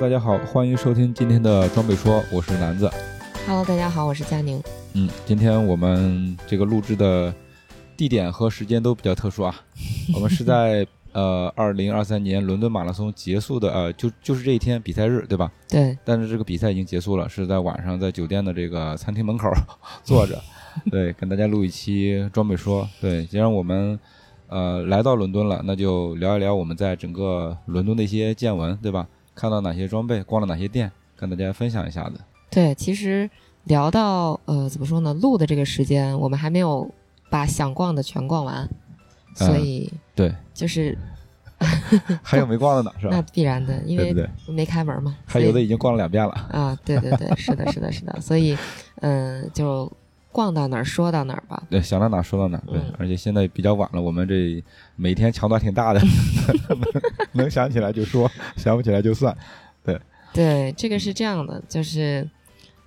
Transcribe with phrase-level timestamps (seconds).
[0.00, 2.90] 大家好，欢迎收听今天的装备说，我是南子。
[3.46, 4.58] Hello，大家好，我是佳宁。
[4.94, 7.32] 嗯，今天我们这个录制的
[7.98, 9.54] 地点和时间都比较特殊啊，
[10.14, 15.52] 我们是在呃二零二三年伦敦马拉松结束的呃就就是这一天比赛日对吧？
[15.68, 19.52] 对，但是这个比赛已经结束了，是在晚上在酒店的这个餐厅门口
[20.02, 20.42] 坐着，
[20.90, 22.88] 对，跟大家录一期装备说。
[23.02, 24.00] 对，既然我们
[24.48, 29.06] 呃来到伦敦了，那就聊一聊我们在整个伦敦的一些见闻，对吧？
[29.40, 32.20] 看到哪些装备，逛了哪些店，跟大家分享一下子。
[32.50, 33.28] 对，其实
[33.64, 36.86] 聊到呃怎么说呢，录的这个时间，我们还没有
[37.30, 38.68] 把想逛的全逛完，
[39.34, 40.96] 所以对，就是
[42.22, 43.22] 还有没逛的呢，是吧那？
[43.32, 44.14] 必然的，因为
[44.46, 45.16] 没开门嘛。
[45.24, 46.32] 还有的已经逛了两遍了。
[46.52, 48.54] 啊，对对对，是的，是的，是的，所以
[49.00, 49.90] 嗯、就
[50.32, 51.62] 逛到哪儿说到哪儿吧。
[51.68, 52.64] 对，想到哪儿说到哪儿。
[52.66, 54.62] 对，嗯而且现在比较晚了，我们这
[54.96, 56.00] 每天强度还挺大的，
[56.68, 56.80] 能
[57.44, 59.36] 能想起来就说，想不起来就算。
[60.32, 62.28] 对，这个是这样的，就是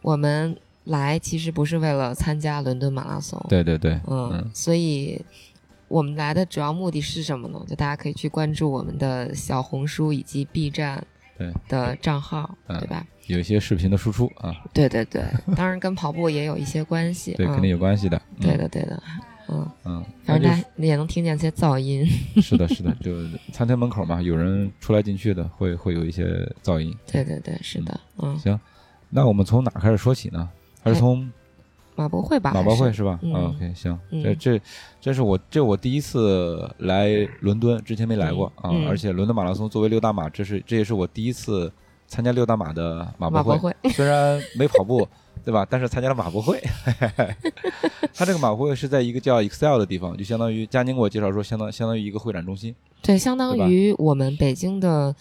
[0.02, 0.56] 我们
[0.86, 5.22] 来其实不是为了参加伦敦马拉松，对对对，嗯，嗯所以
[5.90, 7.62] 我们来的主要目的是什么呢？
[7.68, 11.06] 就大家可以去关注我们的小红书以及 B 站
[11.68, 13.06] 对的账号，嗯对吧？
[13.28, 15.24] 有一些视频的输出啊，对对对，
[15.56, 18.22] 当然跟跑步也有一些关系，对，嗯肯定有关系的。
[18.38, 19.02] 嗯对，的对的，
[19.48, 22.06] 嗯，嗯，反正那也能听见一些噪音，
[22.42, 23.12] 是的，是的，就
[23.54, 26.26] 餐厅门口嘛，有人出来进去的，会会有一些
[26.64, 26.94] 噪音。
[27.12, 28.60] 对对对，是的，嗯，行，
[29.10, 30.50] 那我们从哪开始说起呢？
[30.84, 31.32] 还是从
[31.96, 33.20] 马博会吧，马博会是是吧？
[33.22, 34.62] 嗯啊 OK，行，嗯这这
[35.00, 37.10] 这是我这我第一次来
[37.40, 41.72] 伦敦，之前没来过啊嗯，而且伦敦马拉松作为六大马，这是这也是我第一次
[42.08, 43.58] 参加六大马的马博会。
[43.58, 45.08] 博会， 虽然没跑步，
[45.44, 45.66] 对吧？
[45.70, 46.62] 但是参加了马博会。
[48.14, 55.16] 他这个马博会是在一个叫 Excel 的地方，就相当于佳宁给我介绍说，相当相当于一个会展中心，对，相当于我们北京的呃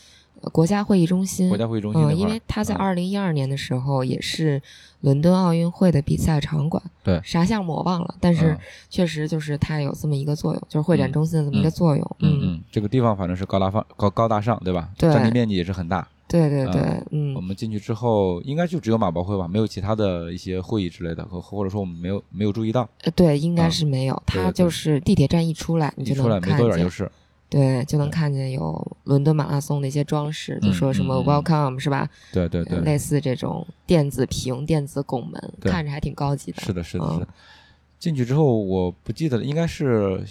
[0.50, 2.76] 国家会议中心，国家会议中心嗯，因为它在嗯。
[2.76, 4.60] 二零一二年的时候也是
[5.02, 7.20] 伦敦奥运会的比赛场馆，对。
[7.24, 8.58] 啥项目我忘了，但是嗯。
[8.90, 12.16] 确实就是它有这么一个作用，就是会展嗯中心的这么一个作用。
[12.20, 14.88] 嗯嗯，这个地方反正是高大放高高大上，对吧？
[14.98, 15.12] 对。
[15.12, 16.06] 占地面积也是很大。
[16.28, 17.34] 对对对，嗯。
[17.34, 22.88] 我嗯，们进去之后，应该就只有马博会吧，没有其他的一些会议之类的，或或者说我们没有没有注意到。
[23.02, 27.10] 呃对，应该啊是没有，它就是地铁站一出来，你就一出来没能看见，多远就是。
[27.52, 32.08] 对，就能看见有伦敦马拉松的一些装饰，就嗯说什么 Welcome 是吧？
[32.32, 36.62] 对对对，类似这种电子屏、电子拱门，看着还挺高级的。
[36.62, 37.28] 是的，是的，嗯是的。
[37.98, 40.24] 进去之后，我不记得了，应该是，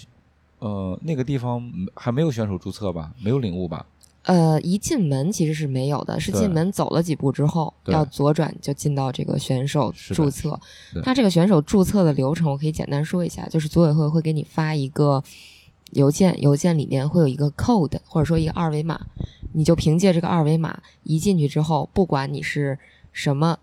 [0.58, 3.14] 呃，那个地方还没有选手注册吧？
[3.22, 3.86] 没有领物吧？
[4.24, 10.60] 呃，一进门其实是没有的，是进门走了几步之后，要左转就进到这个选手注册
[10.94, 11.02] 对。
[11.02, 15.24] 它这个选手注册的流程，我可以简单说一下，就是组委会会给你发一个
[15.92, 19.00] 邮件，邮件里面会有一个 code 或者说一个二维码，
[19.54, 22.78] 你就凭借这个二维码一进去之后，不管你是
[23.12, 23.58] 什么。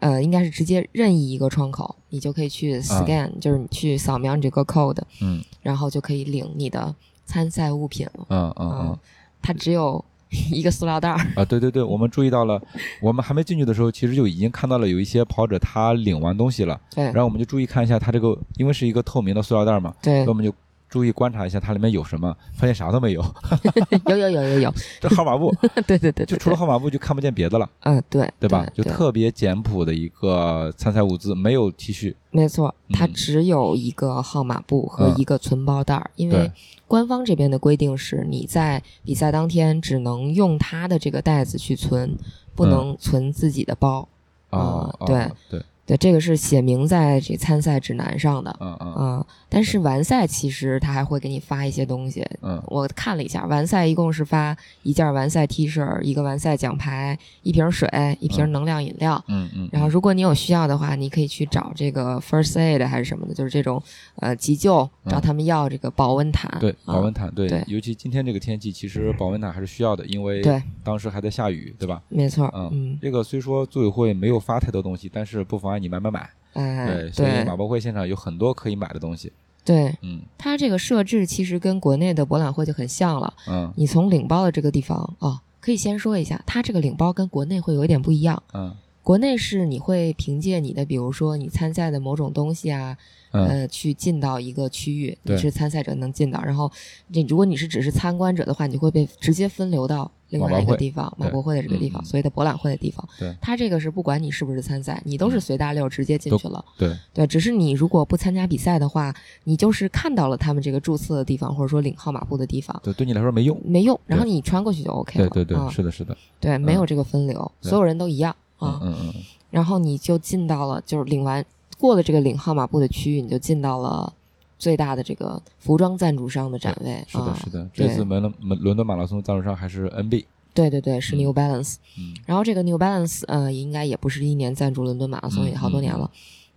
[0.00, 8.26] 呃，应该是直接任意一个窗口，你就可以去 scan，、就是你去扫描你这个 code，嗯然后就可以领你的参赛物品了。
[8.30, 8.98] 嗯嗯嗯
[9.40, 10.02] 它只有
[10.52, 12.60] 一个塑料袋儿，啊，对对对，我们注意到了，
[13.00, 20.52] 我们还没进去的时候，其实就已经看到了有一些跑者他领完东西了，对然后我们就注意看一下他这个，因为是一个透明的塑料袋嘛，对所以我，们就
[20.90, 23.24] 注意观察一下它里面有什么，发现啥都没有，
[24.10, 25.54] 有有有有有，这号码布，
[25.86, 28.66] 对对对，就除了号码布就看不见别的了，嗯对对吧？
[28.74, 35.14] 就特别简朴的一个参赛物资，没有 T 恤，没错，它嗯只有一个号码布和嗯。
[35.16, 36.50] 一个存包袋儿，因为
[36.88, 42.16] 官方这边的规定是你在比赛当天只能用它的这个袋子去存，
[42.56, 44.08] 不能存自己的包。
[44.50, 48.56] 啊、嗯对啊对，对，这个是写明在这参赛指南上的。
[48.60, 57.88] 嗯嗯嗯，但是完赛其实他还会给你发一些东西，嗯我看了一下，完赛一共是发一件完赛 T 恤、一个完赛奖牌、一瓶水、
[58.20, 59.20] 一瓶能量饮料。
[59.26, 63.82] 嗯嗯，然后，如果你有需要的话，你可以去找这个 First Aid 还是什么的，就是这种
[64.16, 66.56] 呃急救，嗯找他们要这个保温毯。
[66.60, 72.00] 对啊保温毯，对，对尤其今天这个天气，其实保温毯还是需要的，因为对，当时还在下雨，对吧？
[72.08, 76.30] 没错，嗯，嗯，这个虽说组委会没有发太多东西，但是不妨碍你买买买。
[76.52, 79.32] 哎，对，所以对马博会现场有很多可以买的东西。
[79.64, 83.32] 对，嗯它这个设置其实跟国内的博览会就很像了。
[83.46, 88.42] 嗯你从领包的这个地方啊，可以先说一下，它这个领包跟国内会有一点不一样。
[88.52, 92.96] 嗯国内是你会凭借你的，比如说你参赛的某种东西啊，
[93.32, 96.70] 嗯呃，去进到一个区域，你是参赛者能进到，然后
[97.08, 103.06] 你如果你是只是参观者的话，你会被直接分流到另外一个地方，马博会的这个地方，所谓的博览会的地方。
[103.18, 106.64] 对它这个是不管你是不是参赛，你都是随大溜直接进去了。
[106.78, 112.80] 对对，只是你如果不参加比赛的话，你就是看到了他们这个注册的地方，或者说领号码布的地方。
[112.82, 113.60] 对，对你来说没用。
[113.64, 115.28] 没用，然后你穿过去就 OK 了。
[115.30, 116.16] 对对对，啊是的，是的。
[116.38, 118.80] 对，没有这个分流，对所有人都一样啊。
[118.82, 121.44] 嗯嗯嗯，然后你就进到了，就是领完
[121.78, 124.12] 过了这个领号码布的区域，你就进到了
[124.60, 127.02] 最大的这个服装赞助商的展位。
[127.08, 127.68] 是的，啊是的。
[127.74, 130.24] 对这次伦敦伦敦马拉松赞助商还是 NB。
[130.54, 131.76] 对对对，是嗯 New Balance。
[131.98, 136.08] 嗯然后这个 New Balance 呃，应该也不是一年赞助伦敦马拉松，嗯也好多年了。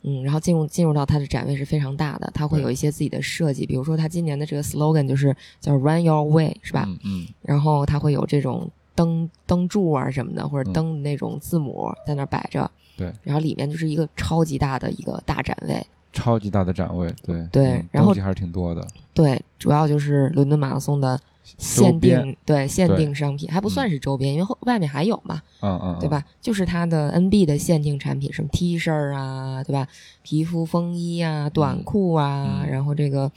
[0.03, 6.83] 嗯，然后进入进入到它的展位是非常大的，它会有一些自己的设计，比如说它今年的这个 slogan 就是叫 Run Your Way，是吧？
[6.87, 12.69] 嗯嗯然后它会有这种灯灯柱啊什么的，或者嗯灯那种字母在那儿摆着。
[12.97, 15.85] 对，然后里面就是一个超级大的一个大展位。
[16.13, 18.87] 超级大的展位，对对嗯然后东西还是挺多的。
[19.13, 21.19] 对，主要就是伦敦马拉松的
[21.57, 26.23] 限定，对限定商品，还不算是周边，因为后外面还有嘛，嗯嗯，对吧？
[26.41, 29.87] 就是它的 NB 的限定产品，什么 T 恤啊，对吧？
[30.21, 33.31] 皮肤风衣啊，短裤啊，嗯然后这个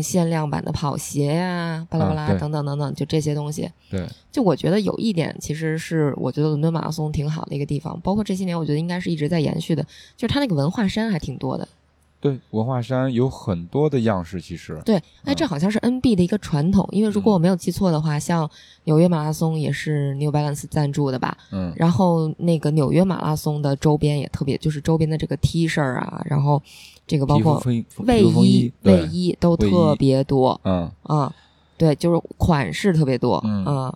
[0.00, 3.68] 限量版的跑鞋呀、巴拉巴拉、啊等等等等，就这些东西。
[3.90, 9.82] 对，就我觉得有一点，其实是我觉得伦敦马拉松挺好的一个地方，包括这些年，我觉得应该是一直在延续的，
[10.16, 11.66] 就是它那个文化衫还挺多的。
[12.20, 18.48] 对，文化衫有很多的样式，其实对，哎，这好像是 NB 的一个传统，因为如果我没有记错的话，像
[18.84, 21.36] 纽约马拉松也是 New Balance 赞助的吧？
[21.52, 26.60] 嗯然后那个纽约马拉松的周边也特别，就是周边的这个 T 恤啊，然后
[27.06, 27.62] 这个包括
[27.98, 31.32] 卫衣、卫衣都特别多嗯，啊。
[31.76, 33.94] 对，就是款式特别多，嗯啊，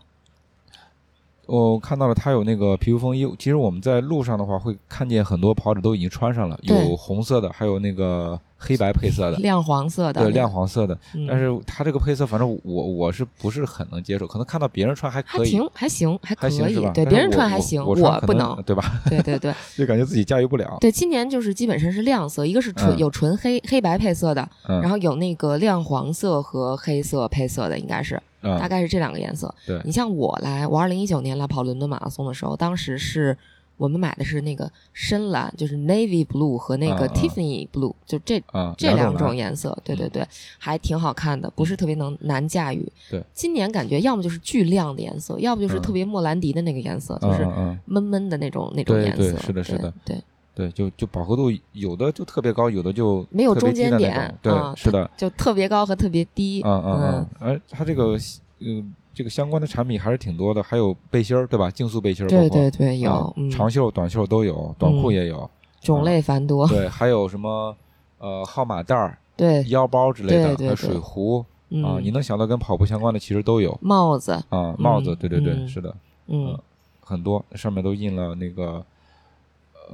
[1.61, 3.31] 我看到了，他有那个皮肤风衣。
[3.39, 10.99] 其实我们在路上的话，会看见很多跑者都已经穿上了，有红色的，还有那个黑白配色的，亮黄色的，对，亮，黄色的。
[11.15, 14.27] 嗯、但是它这个配色，反正我我是不是很能接受？
[14.27, 16.59] 可能看到别人穿还可以，还行，还可以
[16.95, 18.91] 对，别人穿还行，我不能，对吧？
[19.11, 20.79] 对对对 就感觉自己驾驭不了。
[20.81, 29.55] 对，今年就是基本上是亮色，一个是纯嗯有纯黑黑白配色的，嗯，然后有那个亮黄色和黑色配色的，应该是大嗯，概是这两个颜色。
[29.67, 29.81] 对。
[29.85, 33.37] 你像我来，我二零一九年来跑伦敦马拉松的时候，当时是
[33.79, 40.29] 我们买的是那个深蓝，就是 navy blue 和那个 Tiffany blue，就这啊，这两种颜色，对对嗯对，
[40.59, 42.87] 还挺好看的，不是特别能难驾驭。
[43.11, 45.83] 对，今年感觉要么就是巨亮的颜色，要不就是嗯。
[45.83, 47.45] 特别莫兰迪的那个颜色，就是
[47.87, 49.33] 闷闷的那种那种颜色。
[49.33, 49.93] 对是的是的。
[50.05, 50.23] 对，
[50.55, 56.61] 对，就就饱和度有的就特别高，有的就没有中间点对，是的，就特别高和特别低。
[56.65, 58.19] 嗯嗯嗯，而它这个
[58.61, 58.85] 呃
[59.15, 61.71] 这个相关的产品还是挺多的，还有背心儿对吧？
[61.71, 65.51] 竞速背心儿，对对对，有啊嗯，长袖、短袖都有，短裤嗯也有，
[65.81, 66.67] 种类繁多。
[66.69, 67.75] 对，还有什么
[68.19, 75.97] 呃号码袋儿、 对，腰包之类的，对对对还有水壶嗯，啊，你能想到跟跑步相关的其实都有帽子，啊，帽子，嗯对对对，嗯是的，
[76.27, 76.59] 嗯
[77.01, 78.85] 很多上面都印了那个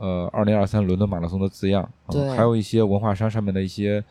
[0.00, 4.02] 呃二零二三伦敦马拉松的字样，啊对还有一些文化衫上面的一些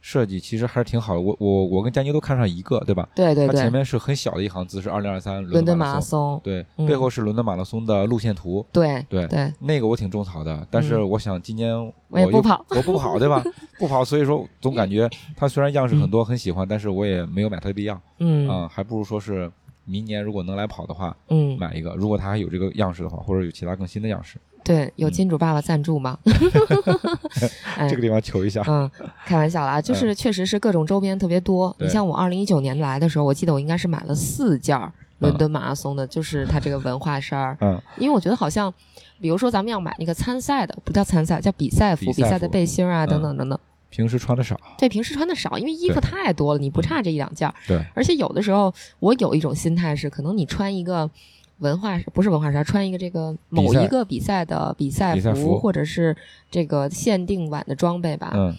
[0.00, 1.20] 设计，其实还是挺好的。
[1.20, 3.08] 我我我跟佳妮都看上一个，对吧？
[3.14, 8.66] 对对对，它前面是很小的一行字，是二零二三伦敦马拉松，对，嗯背后是伦敦马拉松的路线图。
[8.72, 13.42] 对对对，那个我挺种草的，但是嗯我想今年又我也不跑我不跑，对吧？
[13.78, 19.50] 不跑，所以说总感觉它虽然样式很多，很喜欢，但是我也没有买它的必要嗯啊，还不如说是
[19.84, 21.94] 明年如果能来跑的话，嗯，买一个。
[21.94, 26.18] 如果它还有这个样式的话，或者有其他更新的样式，对，有嗯金主爸爸赞助吗？
[27.76, 28.62] 哎这个地方求一下。
[28.66, 28.90] 嗯，
[29.24, 31.74] 开玩笑啦， 就是确实是各种周边特别多。
[31.78, 38.72] 对你像我二零一九年来的时候，我记得我应该是买了四件儿伦敦马拉松的，就是它这个文化衫儿，嗯因为我觉得好像，
[39.20, 43.58] 比如说咱们要买那个参赛的，不叫参赛，叫比赛服，比赛的背心儿啊，嗯等等等等。
[43.90, 47.54] 平时穿的少，对，平时穿的少，因为衣服太多了，你不差这一两件儿。
[47.68, 51.08] 对，而且有的时候，我有一种心态是，可能你穿一个
[51.58, 55.58] 文化不是文化衫，穿一个这个某一个比赛的比赛服。
[55.58, 56.16] 或者是
[56.50, 58.54] 这个限定版的装备吧，嗯。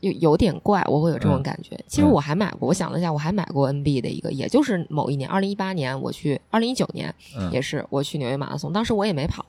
[0.00, 1.76] 有有点怪，我会有这种嗯感觉。
[1.88, 7.50] 其实嗯我还买过，我想了一下，我还买过 NB 的一个，也就是某一年，二零一八年我去，二零一九年嗯。
[7.50, 9.44] 也是我去纽约马拉松，当时我也没跑，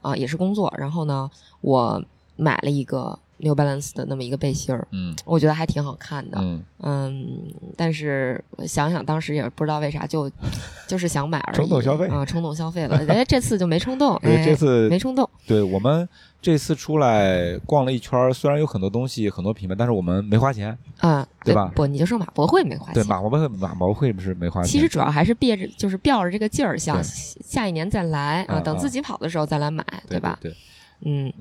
[0.00, 0.72] 啊、也是工作。
[0.78, 2.02] 然后呢，我
[2.36, 6.38] 买了一个 New Balance 的那么一个背心儿，嗯我觉得还挺好看的。
[6.40, 10.30] 嗯，嗯，但是想想当时也不知道为啥就
[10.86, 12.96] 就是想买而已，冲动消费啊，冲动消费了。
[13.08, 15.28] 哎，这次就没冲动， 对，哎这次没冲动。
[15.46, 16.08] 对我们
[16.40, 20.76] 这次出来逛了一圈儿，虽然有很多东西、很多品牌，但是我们没花钱。
[20.98, 23.08] 啊，对吧不，你就说马博会没花钱对，钱。
[23.10, 24.70] 马博会马博会不是没花钱。
[24.70, 30.38] 其实主要还是憋着，就是吊着这个劲儿，想下一年再来啊，嗯嗯等自己跑的时候再来买，对吧？
[30.40, 30.56] 对，对
[31.04, 31.32] 嗯，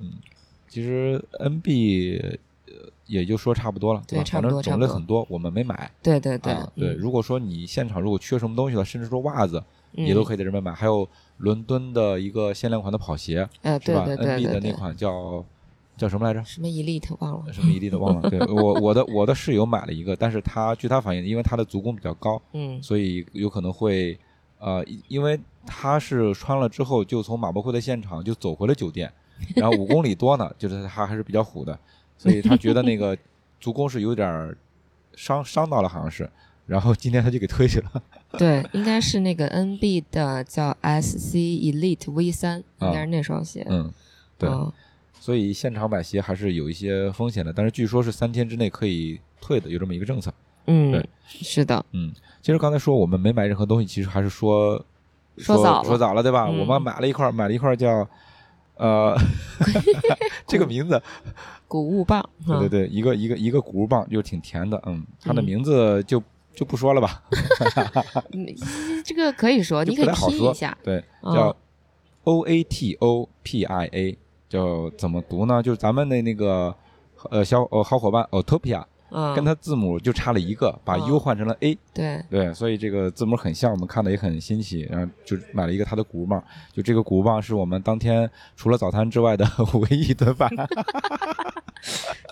[0.71, 2.37] 其实 NB
[2.67, 2.73] 呃
[3.05, 4.05] 也就说差不多了，吧？
[4.07, 5.91] 对吧反正种类很多，我们没买。
[6.01, 6.87] 对对对啊对。
[6.89, 9.61] 嗯如果说你现场如果缺什么东西了，甚至说袜子，
[9.97, 10.71] 嗯也都可以在这边买。
[10.71, 11.05] 还有
[11.37, 15.43] 伦敦的一个限量款的跑鞋，哎，对是吧？NB 的那款叫
[15.97, 16.41] 叫什么来着？
[16.45, 18.29] 什么 Elite 忘了，什么一粒的忘了。
[18.29, 24.17] 对我我的我的室友买了一个，但是他据他反映，因为他的足弓比较高，嗯所以有可能会
[25.09, 29.11] 因为他是穿了之后就从马博会的现场就走回了酒店，
[29.55, 31.77] 然后五公里多呢，就是他还是比较虎的，
[32.17, 33.17] 所以他觉得那个
[33.59, 34.57] 足弓是有点儿
[35.15, 36.29] 伤伤到了，好像是。
[36.67, 38.03] 然后今天他就给退去了，
[38.37, 43.65] 对，应该是那个 NB 的叫 SC Elite V 三，啊应该是那双鞋。
[43.69, 43.91] 嗯，
[44.37, 44.71] 对，嗯
[45.19, 50.33] 所以现场买鞋还是有一些风险的，但是据说是三天之内可以退的，有这么一个政策。
[50.67, 54.83] 嗯对，是的，嗯，其实刚才说我们没买任何东西，其实还是说
[55.37, 56.45] 说早了说早了，对吧？
[56.47, 58.07] 嗯我们买了一块儿，买了一块儿叫
[58.81, 59.15] 呃
[60.47, 61.01] 这个名字，
[61.67, 62.19] 谷物棒。
[62.47, 66.21] 嗯对对对，一个一个一个谷物棒，就挺甜的，嗯，它的嗯名字就
[66.55, 67.23] 就不说了吧，
[68.33, 68.47] 嗯，
[69.05, 70.75] 这个可以说，你可以拼一下。
[70.83, 71.55] 对，嗯叫
[72.23, 74.17] O A T O P I A，
[74.49, 75.61] 叫怎么读呢？
[75.61, 76.75] 就是咱们的那个
[77.29, 81.77] 呃小呃好伙伴 Autopia，嗯，跟它字母就差了一个，把嗯 U 换成了 A。
[81.93, 86.41] 对，对，所以这个字母很像，我们看的也很新奇，然后就买了一个它的谷物棒，
[86.73, 90.49] 就这个谷物棒是我们当天除了早餐之外的 唯一一顿饭。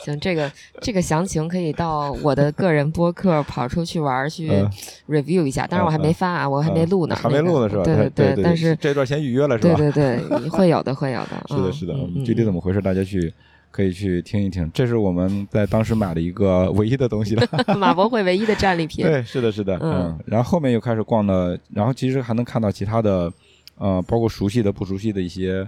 [0.06, 4.70] 行，这个这个详情可以到我的个人播客跑出去玩去嗯
[5.10, 7.84] review 一下，当然我还没发啊，我还没录呢，还没录呢是吧？
[7.84, 9.76] 对对对，但是这段先预约了是吧？
[9.76, 11.44] 对对对，会有的，会有的。
[11.50, 11.56] 是
[11.86, 13.34] 的，嗯是的，具体怎么回事，大家去
[13.72, 14.70] 可以去听一听。
[14.74, 17.48] 这是我们在当时买的一个唯一的东西了。
[17.68, 19.06] 嗯 马博会唯一的战利品。
[19.06, 20.20] 对，是的，是的，嗯嗯。
[20.26, 23.32] 然后后面又开始逛了，然后其实还能看到其他的，
[23.78, 25.68] 呃，包括熟悉的、不熟悉的一些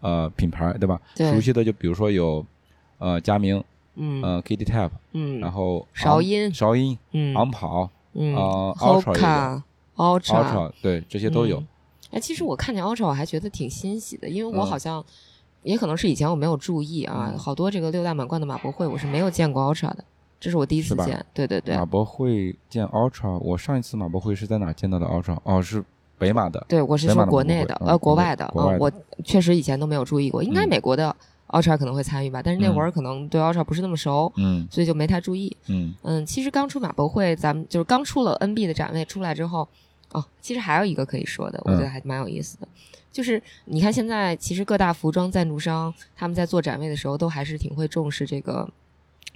[0.00, 1.00] 呃品牌，对吧？
[1.16, 2.44] 对熟悉的就比如说有
[2.98, 3.62] 呃佳明，
[3.96, 9.62] 嗯呃 Kitty Tap，嗯，然后韶音韶音、嗯昂跑、嗯呃 Ultra 也 Hoka
[9.96, 11.66] Ultra Ultra，对，这些都有嗯。
[12.12, 15.04] 哎，其实我看见 Ultra 我还觉得挺欣喜的，因为我嗯好像、
[15.62, 20.04] 也可能是以前我没有注意啊，嗯好多这个六大满贯的马博会我是没有见过 Ultra 的，
[20.40, 21.24] 这是我第一次见。
[21.32, 25.38] 对对对马，博会见 Ultra，我上一次马博会是在哪见到的 Ultra？
[25.44, 25.84] 哦，是
[26.18, 26.64] 北马的。
[26.68, 28.90] 对我是说国内的，呃，国外的，我
[29.24, 31.14] 确实以前都没有注意过，应该嗯美国的
[31.48, 35.54] Ultra 可能会参与吧，但是那嗯会儿可能对 Ultra 不是那么熟，嗯所以就没太注意。
[35.68, 39.68] 嗯嗯，其实刚出马博会，咱们就是刚出了 NB 的展位出来之后，
[40.12, 42.68] 哦，其实还有一个可以说的，我觉得嗯还蛮有意思的，
[43.12, 48.68] 就是你看现在其实各大服装赞助商他们在做展位的时候，都还是挺会重视这个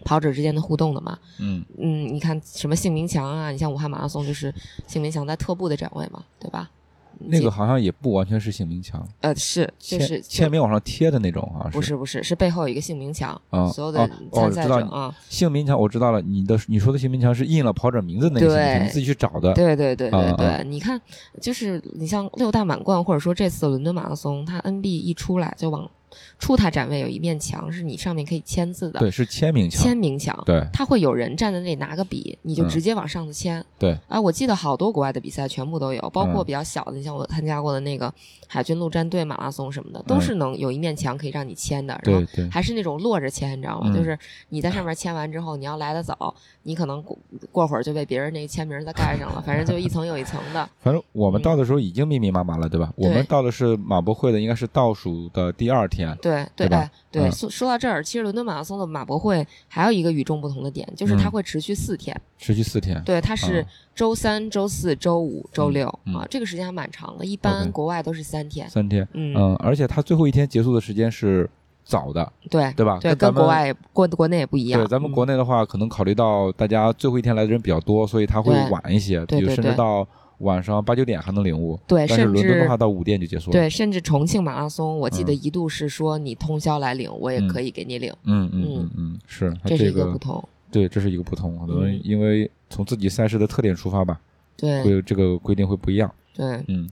[0.04, 1.18] 跑者之间的互动的嘛。
[1.38, 4.52] 嗯嗯，你看什么姓名墙啊，你像武汉马拉松就是
[4.86, 6.70] 姓名墙在特步的展位嘛，对吧？
[7.18, 16.20] 那个好像也不完全是姓名墙，呃是就是签名往上贴的那种，啊不是不是是背后有一个姓名墙，啊所有的参赛者啊，姓名墙，我知道了。
[16.20, 19.52] 你的你说的姓名墙是印了跑者名字的那个姓名墙，对你自己去找的。
[19.54, 21.00] 对对对对啊对，啊你看，
[21.40, 25.90] 就是你像六大满贯，或者说这次的伦敦马拉松，它 NB 一出来就往
[26.38, 29.82] 出塔展位有一面墙，是你上面可以签字的，对，是签名墙。
[29.82, 30.40] 签名墙。
[30.44, 33.64] 对它会有人站在那里拿个笔，你就嗯直接往上头签。
[33.78, 38.12] 对，啊，我记得好多国外的比赛全部都有，包括嗯比较小的，你像我参加过的那个
[38.46, 41.98] 海军陆战队马拉松什么的，都嗯是能有一面墙可以让你签的。
[42.04, 43.90] 然后对对还是那种摞着签，你知道吗？
[43.90, 44.18] 嗯就是
[44.50, 47.18] 你在上面签完之后，你要来得早，你可能过
[47.50, 50.68] 过会儿就被别人那个签名再盖上了， 反正就一层又一层的。
[50.80, 52.92] 反正我们嗯到的时候已经密密麻麻了，对吧？
[52.96, 56.16] 我们到的是马博会的，应该是倒数的第二天。
[56.26, 62.18] 对对对对，嗯说说到这儿，其实伦敦马拉松的马博会还有一个与众不同的点，就是它嗯会持续四天。
[62.38, 63.00] 持续四天。
[63.04, 67.24] 对，它是嗯周三、周四周五、周六、嗯啊，这个时间还蛮长的。
[67.24, 68.68] 一般国外都是三天。
[68.68, 69.06] 三天。
[69.12, 71.48] 嗯，嗯，而且它最后一天结束的时间是
[71.84, 72.98] 早的，对对吧？
[73.00, 74.80] 对，跟国外国国内也不一样。
[74.80, 80.06] 对，咱们嗯国内的话，可能考虑到大家最后一天来的人比较多，所以它会晚一些，甚至到
[80.38, 81.78] 晚上八九点还能领悟。
[81.86, 90.42] 对，但是甚至伦敦的话，到五点就结束了。，对，甚至重庆马拉松，我记得嗯一度是说你通宵来领，我也嗯可以给你领，嗯嗯嗯嗯嗯，是这是一个个不同。
[90.70, 94.20] 对，这是一个不同，可能嗯因为从自己赛事的特点出发吧，
[94.56, 96.12] 对会这个规定会不一样。
[96.34, 96.88] 对，嗯，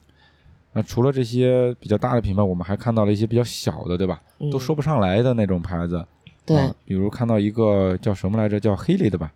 [0.73, 4.23] 那除了这些比较大的品牌，我们还看到了一些比较小的，对吧？
[4.39, 6.05] 嗯都说不上来的那种牌子，
[6.47, 9.33] 对啊比如看到一个叫什么来着，叫黑雷的吧，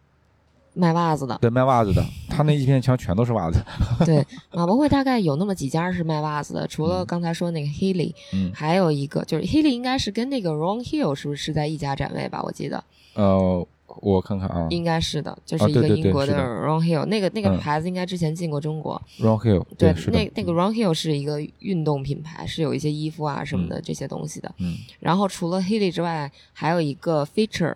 [0.75, 3.59] 卖袜子的，对，卖袜子的， 他那一片墙全都是袜子，
[4.07, 7.07] 对，马博会大概有那么几家是卖袜子的，除了嗯。
[7.07, 12.43] 刚才说那个 Healy，嗯，还有一个就是 Healy 应该是跟那个 Ron Hill 是不是是在一家展位吧？
[12.43, 12.83] 我记得。
[13.15, 13.67] 呃，
[14.01, 14.67] 我看看啊。
[14.71, 17.59] 应该是的，就是一个英国的 Ron Hill，那个那个嗯。
[17.59, 19.01] 牌子应该之前进过中国。
[19.19, 24.55] ，Ron Hill，对，那，那个 Ron Hill 是一个运动品牌，是有一些衣服啊什么的这些东西的。
[24.59, 24.77] 嗯。
[25.01, 27.75] 然后除了 Healy 之外，还有一个 Feature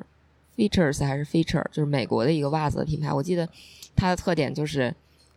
[0.57, 3.13] Features 还是 Feature，就是美国的一个袜子的品牌。
[3.13, 3.49] 我记得
[3.97, 4.95] 它的特点就是，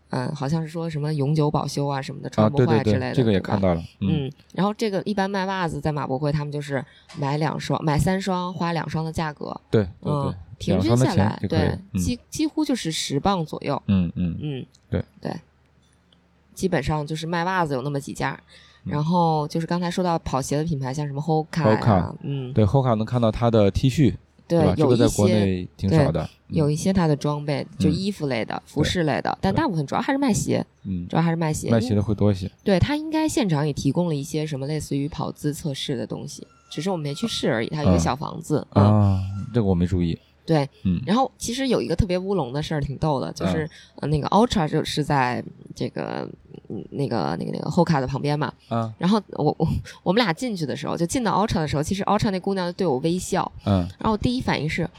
[0.09, 3.11] 嗯，好像是说什么永久保修啊什么的，啊，穿不坏之类的。
[3.11, 6.83] 对，这个也看到了，嗯，然后这个一般卖袜子在马博会，他们就是
[7.17, 11.99] 买两双，买三双花两双的价格，对对嗯，，平均下来，对，嗯。
[11.99, 15.03] 几几乎就是十磅左右，嗯嗯嗯，对。
[15.21, 15.33] 对，
[16.53, 18.39] 基本上就是卖袜子有那么几家，
[18.83, 18.91] 嗯。
[18.91, 24.15] 然后就是刚才说到跑鞋的品牌，像什么 Hoka 嗯，对、Hoka 能看到它的 T 恤，
[24.47, 31.69] 对吧？，这有一个在国些内挺对少的，有一些它的装备，就嗯衣服类的、服饰类的，但大部分主要还是卖鞋，嗯，主要还是卖鞋。
[31.69, 37.69] 卖鞋的会多一些，对他应该现场也提供了一些什么类似于跑姿测试的东西，只是我们没去试而已。
[37.69, 39.21] 它有一个嗯小房子，嗯，啊，
[39.53, 40.69] 这个我没注意，对。
[40.83, 45.43] 嗯然后其实有一个特别乌龙的事儿，挺逗的，就是、呃那个 Ultra 就是在
[45.75, 46.27] 这个
[46.69, 48.53] 嗯那个那个那个 Hoka 的旁边嘛。
[48.69, 49.67] 嗯，然后我我
[50.03, 54.89] 我们俩进去的时候，就进到 Ultra 的时候，其实 Ultra 那姑娘就对我微笑，嗯然后我第一反应是，哎。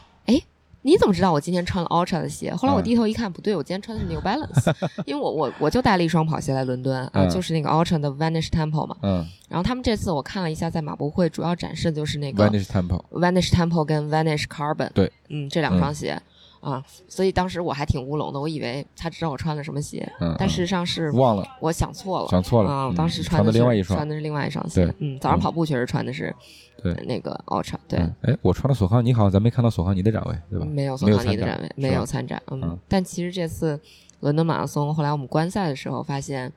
[0.87, 2.55] 你怎么知道我今天穿了 Ultra 的鞋？
[2.55, 2.85] 后来我嗯。
[2.85, 4.73] 低头一看，不对，我今天穿的是 New Balance，
[5.05, 7.29] 因为我我我就带了一双跑鞋来伦敦啊，嗯。
[7.29, 8.97] 就是那个 Ultra 的 Vanish Temple 嘛。
[9.03, 9.27] 嗯。
[9.49, 16.21] 然后他们这次我看了一下，在马博会主要展示的就是那个，Vanish Temple，Vanish Temple 跟 Vanish Carbon，对，嗯，这两双鞋、
[16.61, 26.35] 啊，所以当时我还挺乌龙的，我以为他知道我穿了什么鞋，嗯，但事实上是忘了，我想错了，想错了，啊，嗯当时穿的是另外一双穿，的是另外一双鞋对，嗯，早上嗯跑步确实穿的是
[26.83, 30.67] 对呃那个 Ultra，对，嗯，哎，我穿的索康尼好像咱没看到索康尼的展位，对吧？
[30.67, 33.79] 没有索没有康尼的展位，没是吧有参展，嗯，嗯但其实这次
[34.21, 36.53] 伦敦马拉松，后来我们观赛的时候发现，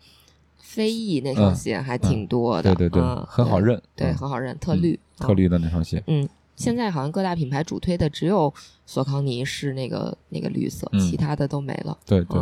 [0.57, 6.27] 飞翼那双嗯鞋还挺多的，对对对嗯，很好认，对，嗯很好认，特嗯绿，嗯特绿的那双鞋，嗯，
[6.59, 8.53] 现在好像各大品牌主推的只有
[8.85, 11.97] 索康尼是那个那个绿色，嗯其他的都没了。
[12.05, 12.37] 对对，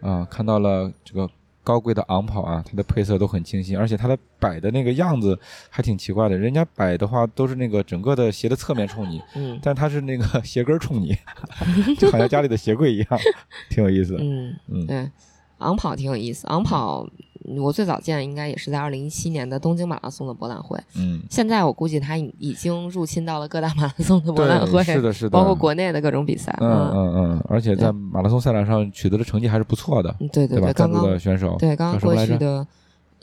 [0.00, 1.28] 嗯，啊，看到了这个
[1.64, 5.36] 高贵的昂跑啊，它的配色都很清新，而且它的摆的那个样子
[5.68, 6.38] 还挺奇怪的。
[6.38, 11.16] 人家摆的话都是那个整个的鞋的侧面冲你， 嗯但它是那个 鞋跟儿冲你，
[11.98, 13.08] 就好像家里的鞋柜一样，
[13.68, 14.18] 挺有意思的。
[14.22, 15.10] 嗯，嗯对，
[15.58, 16.46] 昂跑挺有意思。
[16.46, 17.04] 昂跑
[17.58, 26.56] 我最早见应该也是在二零一七年的东京马拉松的博览会，嗯，现在我估计他已已经入侵到了各大马拉松的博览会，，是的，是的，包括国内的各种比赛。
[26.60, 30.68] 嗯嗯嗯，而且在马拉松赛场上取得的成绩还是不错的，嗯，对对吧？
[30.68, 32.26] 对，刚刚的选手，对刚刚过？
[32.26, 32.66] 去的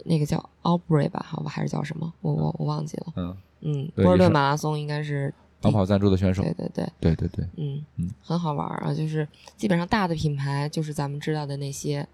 [0.05, 2.11] 那个叫 Aubrey 吧，好吧，还是叫什么？
[2.21, 3.05] 我我我忘记了。
[3.15, 9.27] 嗯，嗯，波尔对也是顿马拉松应该是昂跑赞助的选手对，对对，对对对，嗯嗯很好玩啊，就是
[9.57, 12.07] 基本上大的品牌就是咱们知道的那些，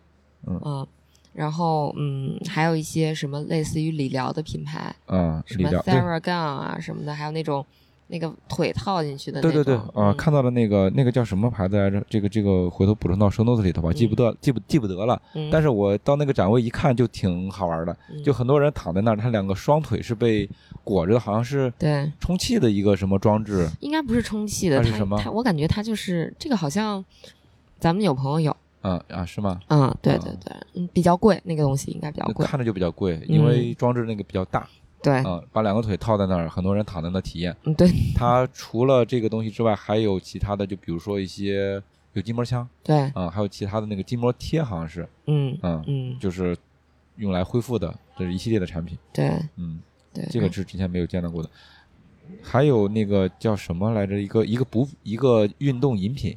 [0.48, 0.88] 嗯
[1.36, 7.64] 然后嗯，还有一些什么类似于理疗的品牌，啊，什么理疗，对 Theragun 啊什么的，还有那种
[8.08, 12.02] 那个腿套进去的那对对种，对，啊，嗯看到了那个那个叫什么牌子来着？
[12.10, 15.22] 这个这个回头补充到 show notes 里头吧，记不得记不记不得了。
[15.34, 20.50] 嗯，但是我到那个展位一看就挺好玩的，嗯就很多人躺在那儿，他两个双腿是被
[20.84, 23.68] 裹着的，好像是对，充气的一个什么装置。
[23.82, 27.04] 应该不是充气的，它什么它我感觉它就是这个好像
[27.80, 28.56] 咱们有朋友有，
[28.88, 29.60] 嗯啊，是吗？
[29.70, 34.68] 嗯，对啊对对，嗯，比较贵，那个东西应该比较贵，看着就比较贵，因为嗯装置那个比较大，
[35.02, 37.56] 对，嗯，把两个腿套在那儿，很多人躺在那体验。
[37.64, 41.82] 嗯对它除了这个东西之外，还有其他的，就比如说一些
[42.14, 46.56] 有筋膜枪，对，啊，还有其他的那个筋膜贴，好像是，嗯嗯，嗯就是
[47.18, 48.96] 用来恢复的，这是一系列的产品。
[49.12, 49.80] 对嗯，
[50.14, 51.50] 对，这个是之前没有见到过的。
[52.42, 54.20] 还有那个叫什么来着？
[54.20, 56.36] 一个一个补一个运动饮品，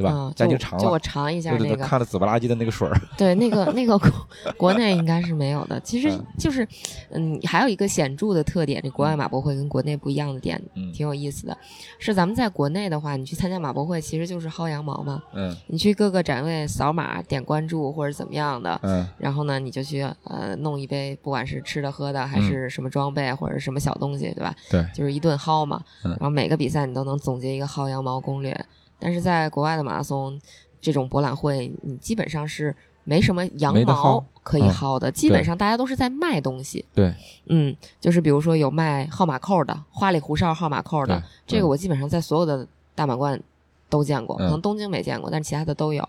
[0.00, 0.32] 对吧嗯？
[0.34, 4.10] 咱就就我已经尝了，尝一下对对对，那个，看了紫不拉几的那个水儿，对，那个那个国
[4.56, 5.78] 国内应该是没有的。
[5.80, 6.66] 其实嗯就是，
[7.10, 11.56] 嗯，还有一个显著的特点，这国外马博会跟国内不一样的点，嗯挺有意思的。
[11.98, 15.22] 是咱们在国内的话，你去参加马博会，其实就是薅羊毛嘛。
[15.34, 24.54] 嗯你去各个展位扫码点关注或者怎么样的，嗯然后呢，你就去呃弄一杯，不管是吃的喝的，还是什么装备或者什么小东西，对吧？
[24.70, 25.82] 对，就是一顿薅嘛。
[26.04, 28.58] 嗯然后每个比赛你都能总结一个薅羊毛攻略。
[29.00, 30.38] 但是在国外的马拉松
[30.80, 36.84] 这种博览会，你基本上是没什么羊毛可以嗯薅的，基本上大家都是在卖东西。
[36.94, 37.14] 对
[37.46, 43.40] 嗯，就是比如说有卖号码扣的，花里胡哨号码扣的，这个嗯我基本上在所有的大满贯
[43.88, 46.06] 都见过，可嗯能东京没见过，但其他的都有。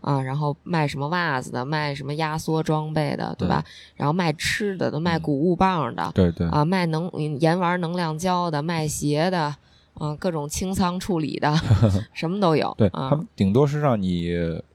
[0.00, 3.64] 啊，然后卖什么袜子的，卖什么压缩装备的，对吧？
[3.96, 9.56] 然后卖吃的的，卖嗯谷物棒的，对对，啊，卖能盐丸能量胶的，卖鞋的，
[9.94, 11.54] 啊，各种清仓处理的，
[12.12, 12.74] 什么都有。
[12.76, 14.30] 对啊他们顶多是让你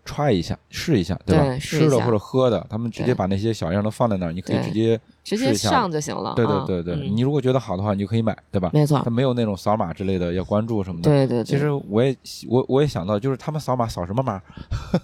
[0.06, 1.22] 揣一下试一下，吧？
[1.26, 5.00] 对吧吃的或者喝的，他们直接把那些小样都放在那儿，你可以直接
[5.38, 6.34] 直接上就行了。
[6.36, 8.70] 对对啊对对，嗯你如果觉得好的话，你就可以买，对吧？
[8.74, 11.10] 没错他，没有那种扫码之类的要关注什么的。
[11.10, 11.44] 对对对。
[11.44, 12.16] 其实我也
[12.48, 14.42] 我我也想到，就是他们扫码扫什么码，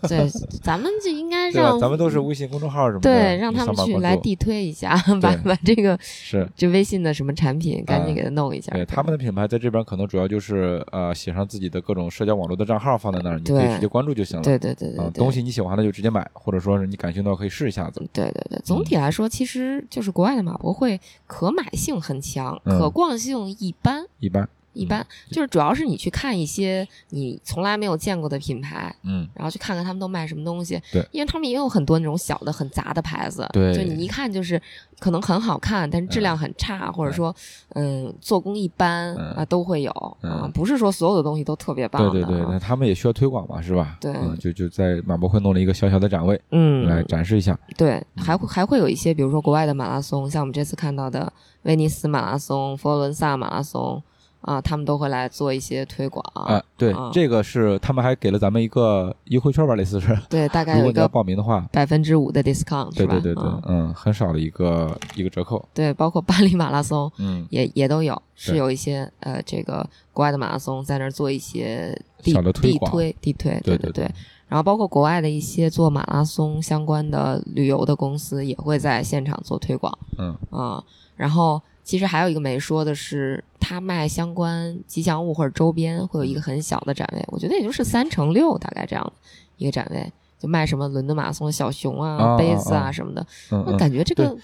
[0.08, 0.28] 对，
[0.64, 1.50] 咱们就应该？
[1.52, 6.48] 让咱们都是微信公众号什么的，对让他们去来地推一下， 把把这个是。
[6.56, 8.72] 就微信的什么产品赶紧啊给他弄一下。
[8.74, 14.44] 对他们的品牌在这边可能主要就是呃写上自己的各种社交网络的账号放在那儿，你可以直接关注就行了。
[14.44, 18.00] 对对对对，东西你喜欢的就直接买，或者说是你感兴趣的可以试一下子。
[18.12, 24.06] 对对对，总体来说，其实就是国外的马博会可买性很强，嗯可逛性一般。
[24.19, 30.80] 一般，一般就是主要是你去看一些你从来没有见过的品牌，嗯，然后去看看他们都卖什么东西。
[30.92, 34.62] 对因为他们也有很多那种小的很杂的牌子，对就你一看就是
[35.00, 37.36] 可能很好看，但是质量很差，或者说
[37.70, 42.10] 嗯做工一般、嗯啊都会有、嗯啊，不是说所有的东西都特别棒的。
[42.12, 43.98] 对对对，那他们也需要推广嘛，是吧？
[44.02, 47.58] 对嗯，就就在马博会弄了一个小小的展位嗯，来展示一下。
[47.78, 51.32] 对，还会还会有一些，比如说国外的马拉松，像我们这次看到的
[51.64, 54.02] 威尼斯马拉松、佛罗伦萨马拉松
[54.46, 56.24] 啊，他们都会来做一些推广。
[56.34, 63.14] 啊，对啊，这个是他们还给了咱们一个优惠券吧，类似是，对，大概如果你要有一个报名的话，百分之五的 discount，是吧？
[63.14, 74.10] 对对对对啊，嗯，很少的一个一个折扣，对，包括巴黎马拉松嗯，也也都有，是有一些呃，这个国外的马拉松在那儿做一些地小的推广地推地推，对对对
[74.48, 80.84] 然后包括国外的一些做马拉松相关的旅游的公司也会在现场做推广嗯啊、
[81.16, 89.13] 然后其实还有一个没说的是，他卖相关吉祥物或者周边会有一个很小的展位，我觉得也就是三乘六大概这样
[89.58, 93.21] 一个展位，就卖什么伦敦马拉松的小熊啊、啊杯子啊啊什么的。
[93.52, 94.36] 嗯嗯，那感觉这个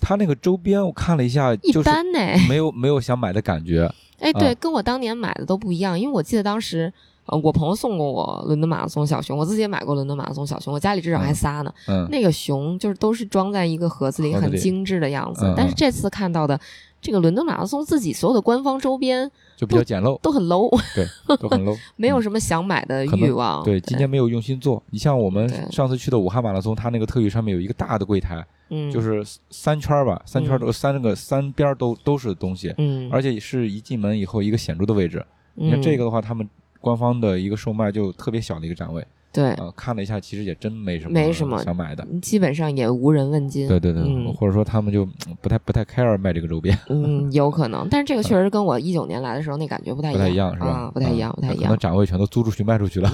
[0.00, 2.18] 他那个周边我看了一下，一般呢、
[2.48, 6.92] 没有没有想买的感觉，哎，对，啊跟我当年买的都不一样，因为我记得当时，
[7.26, 11.72] 呃，我朋友送过我伦敦马拉松小熊，我自己也买过伦敦马拉松小熊，我家里至少还嗯仨呢。
[11.86, 15.54] 嗯，那个熊就是都是装在一个盒子里，很精致的样子。
[15.56, 16.58] 但是这次看到的
[17.00, 21.06] 这个伦敦马拉松自己所有的官方周边就比较简陋，都很 low，对，
[21.36, 23.62] 都很 low， 没有什么想买的欲望。
[23.62, 24.82] 对，今年没有用心做。
[24.90, 35.24] 你像我们上次去的武汉马拉松，它那个特许上面有一个大的柜台，嗯，就是三圈儿吧，三圈儿都三个三边儿都都是东西，嗯，而且是一进门以后一个显著的位置。
[35.54, 36.48] 你看嗯这个的话，他们
[36.82, 39.02] 官方的一个售卖就特别小的一个展位。
[39.32, 42.06] 对，啊，看了一下，其实也真没什么没什么想买的。
[42.20, 43.66] 基本上也无人问津。
[43.66, 44.30] 对对对，嗯。
[44.34, 50.66] 或者说他们就嗯不太不太 care 卖这个周边，嗯， 有可能，但是这个确实跟我一九年来的时候那感觉不太一样不太一样，是吧？
[50.68, 50.90] 啊？
[50.92, 51.62] 不太一样，不太一样。
[51.62, 53.08] 嗯可能，展位全都租出去卖出去了，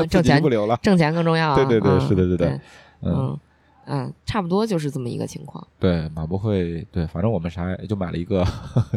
[0.00, 0.76] 自 挣钱不留了。
[0.82, 1.54] 挣钱更重要啊。
[1.54, 2.36] 对对对嗯是的对的。
[2.38, 2.48] 对
[3.02, 3.38] 嗯，嗯
[3.86, 5.66] 嗯，差不多就是这么一个情况。
[5.78, 8.44] 对，马博会，对，反正我们啥也就买了一个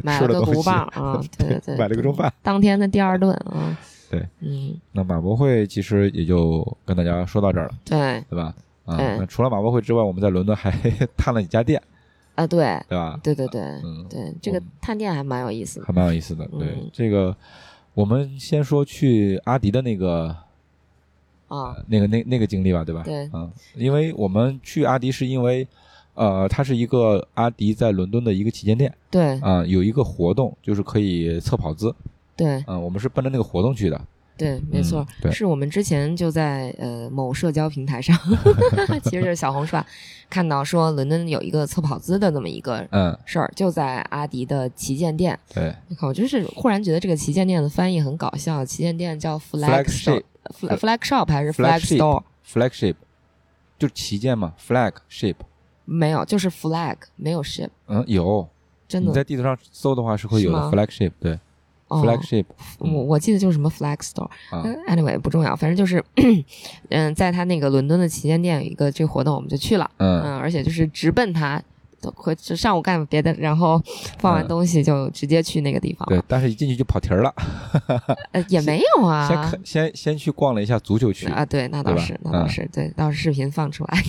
[0.03, 2.31] 买了个鼓棒 啊，对对对，买了个中饭。
[2.41, 3.77] 当天的第二顿啊。
[4.09, 8.53] 对，嗯，那马博会其实也就跟大家说到这儿了，对对吧？
[8.85, 10.71] 啊，那除了马博会之外，我们在伦敦还
[11.15, 11.79] 探了几家店，
[12.33, 13.19] 啊，对对吧？
[13.21, 16.43] 对对对嗯对，这个嗯探店还蛮有意思的还蛮有意思的。
[16.47, 17.35] 对嗯，这个
[17.93, 20.35] 我们先说去阿迪的那个
[21.49, 21.75] 啊。
[21.87, 23.03] 那个那那个经历吧，对吧？
[23.03, 25.67] 对嗯，因为我们去阿迪是因为。
[26.15, 31.95] 呃，它是一个阿迪在伦敦的一个旗舰店对啊、有一个活动，就是可以测跑姿，
[32.35, 34.01] 对嗯、我们是奔着那个活动去的，
[34.35, 38.17] 对，没错嗯，是我们之前就在呃某社交平台上，
[39.05, 39.85] 其实就是小红书吧，
[40.29, 45.39] 看到说伦敦有一个测跑姿的这么一个嗯，事儿，就在阿迪的旗舰店。
[45.53, 52.95] 对，我就是忽然觉得这个旗舰店的翻译很搞笑，旗舰店叫 flag store，flag flag shop 还是 flag Flagship store？flagship
[53.77, 55.35] 就是旗舰嘛，flagship，
[55.85, 58.47] 没有，就是 flag，没有 ship，嗯，有，
[58.87, 61.39] 真的你在地图上搜的话是会有的，flagship，对
[61.87, 62.45] 哦，flagship，
[62.81, 66.03] 嗯我我记得就是什么 flag store，啊，嗯，anyway 不重要，反正就是，
[66.89, 71.63] 嗯，在他那个伦敦的旗舰店有一个这个活动，我们就去了，嗯，嗯，而且就是直奔他，都
[72.15, 73.81] 回就上午干别的，然后
[74.19, 74.47] 放完嗯。
[74.47, 77.33] 东西就直接去那个地方了，，对但是一进去就跑题儿了，
[78.31, 82.31] 呃，也没有啊，先看先先去逛了一下足球区，啊，对，那倒是，那？
[82.31, 82.49] 倒嗯。
[82.49, 84.03] 是，对，到时视频放出来，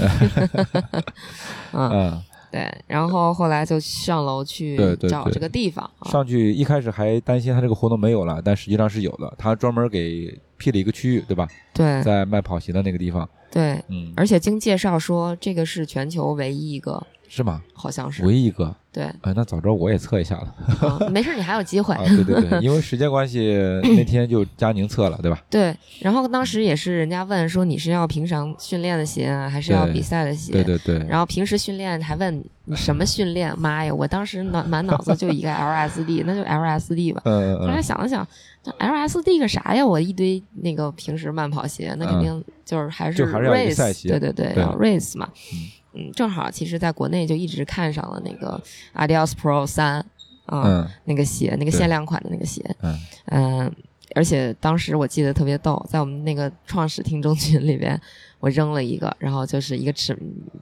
[1.73, 4.77] 嗯，嗯，对，然后后来就上楼去
[5.09, 5.85] 找这个地方。
[5.99, 11.47] 啊，上去一开始还担心他这个活动没有了，但实际上是有的，他专门给辟了一个区域，对吧？
[11.73, 17.63] 对在卖跑鞋的那个地方，对，嗯，而且经介绍说，这个是全球唯一一个是吗？
[17.73, 20.55] 好像是唯一一个，对，哎，那早知道我也测一下了。
[21.01, 21.95] 嗯没事，你还有机会。
[21.95, 23.57] 啊，对对对，因为时间关系，
[23.97, 25.41] 那天就佳宁测了，对吧？
[25.49, 30.51] 对，然后当时也是人家问说你是要平常训练的鞋啊，还是要比赛的鞋？
[30.53, 33.55] 对对对，然后平时训练还问你什么训练？
[33.59, 37.23] 妈呀，我当时满满脑子就一个 LSD，那就 LSD 吧。
[37.25, 38.27] 嗯嗯后来嗯，想了想，
[38.63, 39.87] 这 LSD 个啥呀？
[39.87, 45.29] 我一堆那个平时慢跑鞋，那肯定就是还是还是要一个 race，赛鞋对对对，对要 race 嘛。
[45.53, 45.59] 嗯
[45.93, 48.61] 嗯，正好其实在国内就一直看上了那个
[48.95, 50.05] Adidas Pro 三
[50.47, 50.89] 啊，嗯。
[51.05, 52.99] 那个鞋，那个限量款的那个鞋，嗯。
[53.27, 53.73] 嗯，
[54.15, 58.01] 而且当时我记得特别逗，在我们那个创始听众群里边，
[58.41, 60.17] 我扔了一个，然后就是一个尺，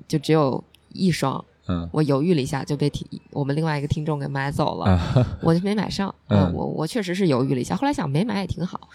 [0.06, 0.62] 就只有
[0.92, 1.88] 一双，嗯。
[1.92, 6.14] 我犹豫了一下就被听我们另外一个听众给买走了，啊， 我就没买上。
[6.28, 8.88] 我我确实是犹豫了一下，后来想没买也挺好，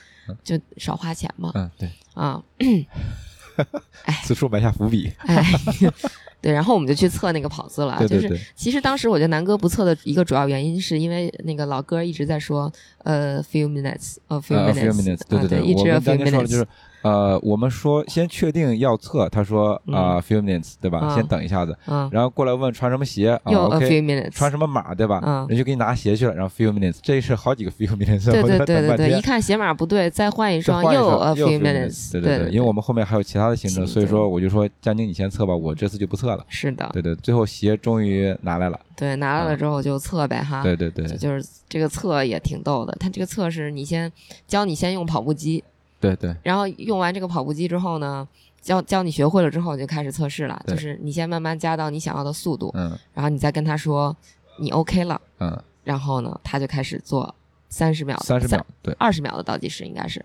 [0.44, 1.52] 就少花钱嘛。
[1.56, 2.42] 嗯，对，啊，
[4.24, 5.12] 此处埋下伏笔。
[5.20, 5.44] 哎，
[6.42, 7.98] 对，然后我们就去测那个跑姿了。
[8.00, 12.72] 就是对对对，其实当时我觉得南哥不测的一个主要原因，是因为那个老哥一直在说，
[13.04, 16.68] 呃，few minutes，呃，few minutes，对啊对，对，一直 a few minutes，是，
[17.04, 21.00] 呃，我们说先确定要测，他说嗯啊 few minutes，对吧？
[21.04, 25.22] 嗯先等一下子，嗯，然后过来问穿什么鞋 minutes，穿什么码，对吧？
[25.26, 29.22] 嗯人就给你拿鞋去了，然后 few minutes，这是好几个 few minutes，对对对对对，一。
[29.24, 36.46] 看鞋码不对，再换一双又 a few minutes，minutes，对对对，因为我们后面还有其他的行程，所以说我就说佳宁你先测吧，我这次就不测了。
[36.50, 38.80] 是的，对对，最后鞋终于拿来了。
[38.96, 40.62] 对，拿来了之后就测呗哈。
[40.62, 44.12] 对对对就就是这个测也挺逗的，它这个测是你先
[44.48, 45.64] 教你先用跑步机，
[46.04, 46.36] 对对。
[46.44, 48.28] 然后用完这个跑步机之后呢，
[48.62, 52.98] 教教你学会了之后就开始测试了，就是你先慢慢加到你想要的速度，嗯。
[53.14, 54.16] 然后你再跟他说
[54.60, 57.34] 你 OK 了，嗯，然后呢他就开始做
[57.70, 60.24] 三十秒、三十秒，对，二十秒的倒计时应该是。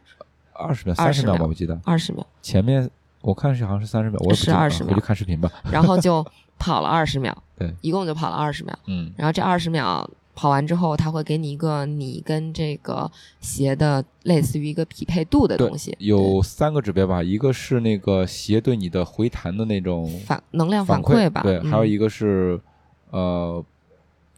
[0.52, 1.80] 二十秒，三十20秒秒吧，我记得。
[1.84, 4.88] 二十秒，前面我看是好像是三十秒，我是记得啊20秒。
[4.90, 5.48] 我就看视频吧。
[5.70, 6.26] 然后就
[6.58, 9.12] 跑了二十秒， 对，一共就跑了二十秒，嗯。
[9.16, 22.60] 然后这二十秒跑完之后，他会给你一个你跟这个鞋的类似于一个匹配度的东西，有三个指标吧，一个是那个鞋对你的回弹的那种反能量反馈吧，对，嗯还有一个是
[23.10, 23.64] 呃，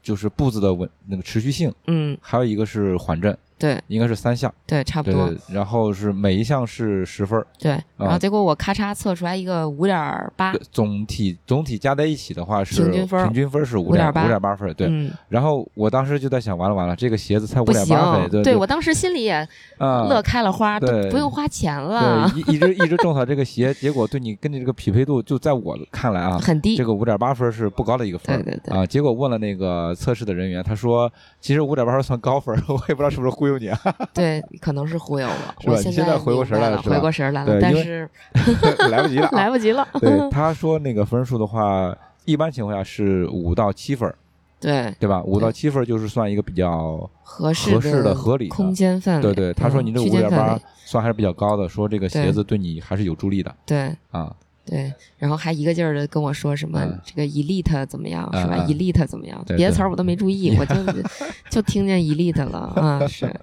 [0.02, 3.80] 就是步子的稳那个持续性，嗯，还有一个是缓震，对。
[3.86, 4.52] 应该是三项。
[4.66, 5.32] 对，差不多。
[5.52, 7.70] 然后是每一项是十分儿，对。
[7.96, 9.98] 然后啊结果我咔嚓测出来一个五点
[10.36, 14.88] 八，总体总体加在一起的话是平均分平均分是五点5.8五点八分儿，对。
[14.90, 19.46] 嗯，然后我当时就在想，完了完了，这个鞋子才五点八分，，对对我当时心里也
[19.78, 21.10] 啊，乐开了花，都对。
[21.10, 26.76] 不用花钱了，对，一一直一直种草这个鞋，结果对你跟你这个匹配度，就在我看来啊，很低。
[26.76, 26.84] 这。
[26.84, 28.76] 个五点八分是不高的一个分儿，对对对。
[28.76, 28.84] 啊。
[28.84, 33.78] 结果问了那个测试的人员，他说其实五点八分算高分儿，我也不知道是不是忽悠你啊。
[34.14, 35.62] 对，可能是忽悠我。
[35.62, 38.08] 是吧我现你现在回过神来了回过神来了，但因为是
[38.90, 39.86] 来不及了、啊， 来不及了。
[40.00, 44.14] 对，他说那个分数的话，一般情况下是五到七分儿，
[44.60, 45.22] 对，对吧？
[45.24, 49.22] 五到七分儿就是算一个比较，合适合适的合理的空间范围。
[49.22, 49.52] 对对。
[49.54, 54.34] 他说嗯你这五点八算还是比较高的，说这个鞋子对你还是有助力的对啊。
[54.64, 58.68] 对，然后还一个劲儿的跟我说什么、嗯这个 elite 怎么样、是吧、嗯嗯。
[58.68, 59.42] E l i t e 怎么样？
[59.56, 60.74] 别的词儿我都没注意，我就
[61.50, 63.26] 就听见 elite 了啊，是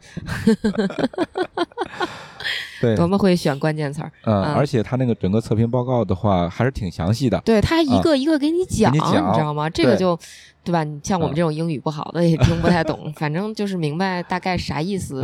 [2.81, 4.11] 对，多么会选关键词儿。
[4.25, 7.39] 嗯，嗯而且他那个整个测评报告的话还是挺详细的。
[7.45, 9.69] 对他一个一个给你讲，你讲知道吗？
[9.69, 10.17] 这个就
[10.63, 10.83] 对吧？
[10.83, 15.23] 你像我们嗯这种英语不好的也听不太懂， 反正就是明白大概啥意思，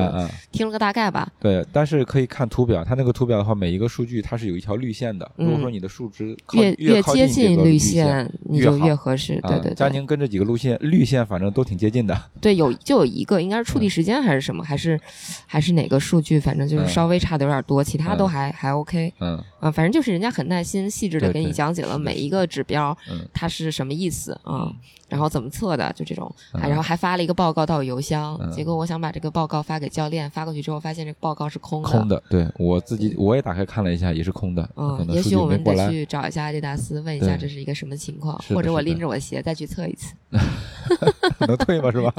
[0.52, 1.28] 听了个大概吧。
[1.40, 5.30] 对，但是可以看图表，它那个图表的话，每一个数据它是有一条绿线的。
[5.36, 9.40] 如果嗯说你的数值靠越越接近绿线，你就越合适。
[9.42, 12.18] 对啊对对，佳宁跟这几个路线绿线反正都挺接近的。
[12.40, 14.98] 对，有就有一个，应该是触地时间还是什么，还是
[15.46, 18.30] 还是哪个数据，反正就是嗯稍微差的有点多，其他都嗯。
[18.30, 19.44] 还还 OK 嗯。
[19.60, 19.70] 啊。
[19.70, 23.28] 反正就是人家很耐心、细致的给你讲解了每一个指标嗯。
[23.34, 24.66] 它是什么意思啊。
[24.66, 24.76] 嗯，
[25.14, 31.90] 然后怎么测的，就这种，然后还发了一个报告到我邮箱，嗯结果我想把这个报告发给教练，发过去之后发现这个报告是空的。
[31.90, 35.64] 空的，对我自己我也打开看了一下，也是空的，嗯，也许我们。
[35.64, 40.14] 得去找一下阿迪达斯，问一下这是一个什么情况，或者我拎着我鞋再去测一次。
[41.48, 41.92] 能退吗？
[41.92, 42.14] 是吧？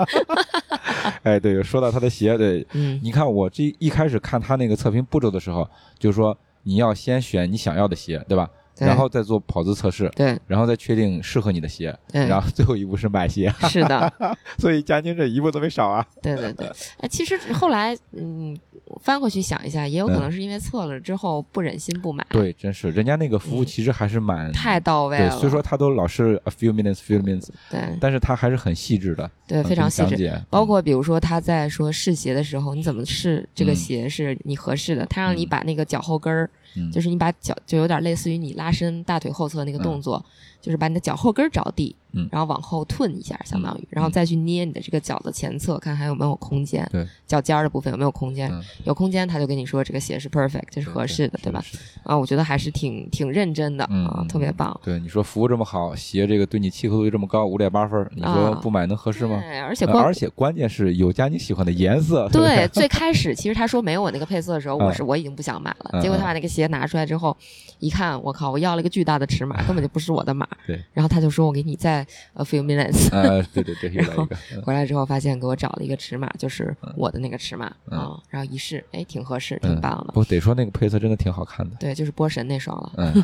[1.24, 8.48] 哎，对，说到他的鞋，对，嗯，你看我这一开始看他那个测评步骤的时候，就是说你要先选你想要的鞋，对吧？
[8.76, 8.86] 对。
[8.88, 10.38] 然后再做跑姿测试，对。
[10.46, 13.52] 然后再确定适合你的鞋，对，然后最后一步是买鞋。
[13.68, 14.12] 是的，
[14.58, 16.04] 所以佳宁这一步都没少啊。
[16.22, 16.66] 对对对，
[17.00, 18.56] 哎，其实后来嗯
[19.00, 20.20] 翻过去想一下，也有可嗯。
[20.20, 23.66] 能是因为测了之后不忍心不买，对，真是人家那个服务嗯。
[23.66, 25.38] 其实还是蛮太到位对，了。
[25.38, 27.80] 虽说他都老是 a few minutes, few minutes，对。
[28.00, 30.32] 但是他还是很细致的，对，嗯非常细致。
[30.50, 33.76] 包括比如说他在说试鞋的时候，你怎么试这个嗯。
[33.76, 35.04] 鞋是你合适的？
[35.06, 35.48] 他让你嗯。
[35.48, 36.48] 把那个脚后跟儿，
[36.90, 40.24] 就是你把脚就有点类似于你拉伸大腿后侧那个动作，
[40.64, 51.62] 就是把你的脚后跟着地，嗯然后往后退一下，相当于，嗯然后再去捏你的这个脚的前侧，看还有没有空间，对，脚尖儿的部分有没有空间，嗯有空间他就跟你说这个鞋是 perfect，这是合适的，对吧？？
[52.04, 54.74] 啊，我觉得还是挺挺认真的啊，特别棒。
[54.82, 59.38] 对，你说服务这么好，鞋这个对你契合度又这么高，五点八分，你说啊不买能合适吗？
[59.42, 65.90] 对，而且而且关键是有加你喜欢的颜色，对，最开始其实他说没有我那个配色的时候，嗯我是我已经不想买了。
[65.92, 67.36] 嗯结果他把那个鞋拿出来之后，
[67.80, 70.46] 一看，我靠，我要了一个巨大的尺码， 根本就不是我的码。
[70.66, 70.82] 对。
[70.92, 73.10] 然后他就说：“我给你再 a few minutes。
[73.12, 80.12] 呃， 对对对，又来一个，嗯回来之后发现给我找了一个尺码，就是我的那个尺码啊、嗯然后一试，哎，挺合适，挺棒的。
[80.12, 82.92] 不得说那个配色真的挺好看的，对，就是波神那双了。
[82.96, 83.22] 嗯，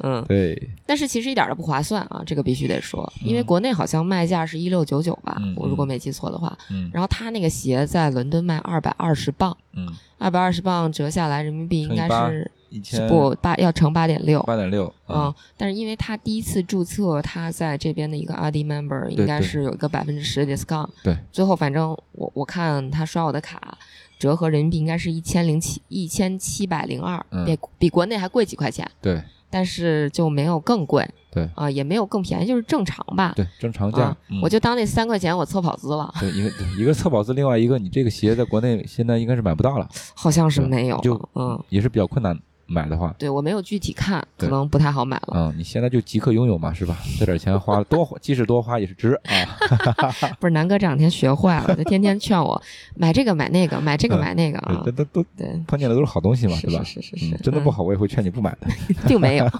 [0.00, 6.56] 嗯，对， 但是其实一点都不划算啊，这个必须得说，因为嗯国内好像卖价是一六九九吧，我如果没记错的话。
[6.70, 14.42] 嗯然后他那个鞋在伦敦卖二百二十磅，嗯，二百二十磅折下来人民币应该是一千不八要乘八点六。
[14.42, 20.88] 八点六，嗯，但是因为他第一次注册，他在这边的一个 RD member 应该是有一个百分之十的 discount。
[21.04, 23.78] 对，最后反正我我看他刷我的卡，
[24.18, 27.44] 折合人民币应该是一千零七一千七百零二，嗯。
[27.44, 29.22] 比比国内还贵几块钱，对。
[29.48, 31.48] 但是就没有更贵对。
[31.54, 33.32] 啊、也没有更便宜，就是正常吧。
[33.36, 34.40] 对，正常价啊，嗯。
[34.42, 45.34] 我就当那三块钱我测跑资了，对一个对一个测跑资，另外一个你这个鞋在国内现在应该是买不到了，好像是没有，就嗯，也是比较困难买的话，对我没有具体看，可能不太好买了。
[45.34, 46.96] 嗯，你现在就即刻拥有嘛，是吧？
[47.18, 49.46] 这点钱花了多，即使多花也是值啊。
[50.40, 52.60] 不是南哥这两天学坏了，就天天劝我
[52.96, 54.92] 买这个买那个，买这个嗯买那个啊对，。
[54.92, 56.82] 这都都对，碰见的都是好东西嘛，是对吧？
[56.84, 58.66] 是是是是嗯，真的不好，我也会劝你不买的。
[59.06, 59.48] 并没有。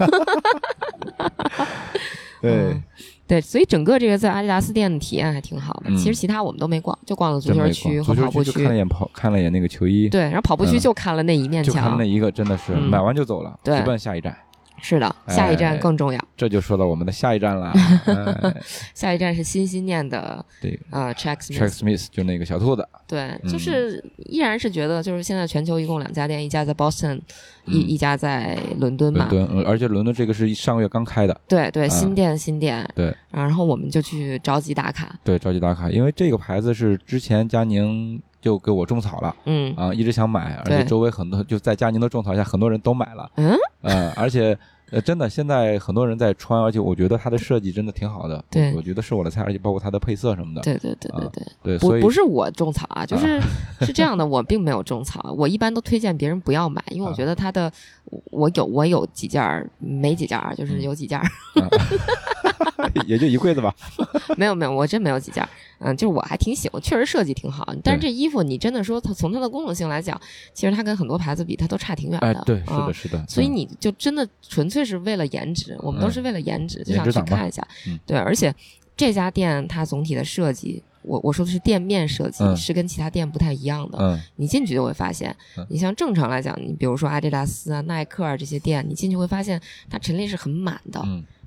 [2.41, 2.83] 对嗯，
[3.27, 5.89] 对，所以整个这个在阿迪达斯店的体验还挺好的。
[5.89, 12.03] 嗯其实其他我们都没逛，就逛了足球区和跑步区就看了一眼跑，看了一眼那个球衣，对，然后跑步区嗯就看了那一面墙就看那。
[12.05, 14.35] 一个，真的是嗯买完就走了，对直奔下一站。
[14.81, 16.19] 是的，下一站哎更重要。
[16.37, 17.71] 这就说到我们的下一站了。
[18.05, 18.55] 哎
[18.93, 21.69] 下一站是心心念的对呃 Track，Track Smith。
[21.69, 27.19] Smith 就那个小兔子，对，嗯就是依然是觉得，就是现在全球一共两家店，一家在 Boston，
[27.65, 29.47] 一嗯一家在伦敦嘛伦。
[29.47, 32.87] 敦，呃而且伦敦这个是上个月刚开的，对对，啊新店新店。
[32.95, 35.17] 对然后我们就去着急打卡。
[35.23, 39.73] 对，着急打卡，因为这个牌子是之前佳宁就给我种草了嗯。
[39.75, 44.55] 啊，一直想买，而且周围很多就在佳宁的种草下，很多人都买了，嗯，呃，而且。
[44.91, 48.71] 呃，真的，现在很多人在穿，而且我觉得它的设计真的挺好的，对。
[48.75, 51.31] 我觉得是我的菜，而且包括它的配色什么的，对对对对啊
[51.63, 51.79] 对。
[51.79, 53.41] 所以不是我种草啊，就是
[53.81, 57.15] 是这样的，我并没有种草，我一般都推荐别人不要买，因为我啊。
[57.15, 57.69] 觉得它的
[58.29, 61.25] 我有我有几件儿，没几件儿，就是有几件儿，
[63.07, 63.73] 也就一柜子吧，
[64.37, 70.19] 没有没有，我真没有几件儿，嗯，就是我还挺喜欢，确实设计挺好，但是这衣服你真的说它从它的功能性来讲，
[70.53, 77.65] 其实它跟很多牌子比，它都差挺远的，哎，对，是啊的，是的，嗯所以你就真的纯粹是为了颜值，我们都是为了颜值，就想去看一下。
[77.87, 78.53] 嗯对，而且
[78.95, 83.97] 这家店它总体的设计，我我说的是店面设计，嗯是跟其他店不太一样的。
[83.99, 89.59] 嗯你进去就会发现嗯，你像正常来讲，你比如说阿迪达斯啊、耐克啊这些店，你进去会发现
[89.89, 91.01] 它陈列是很满的。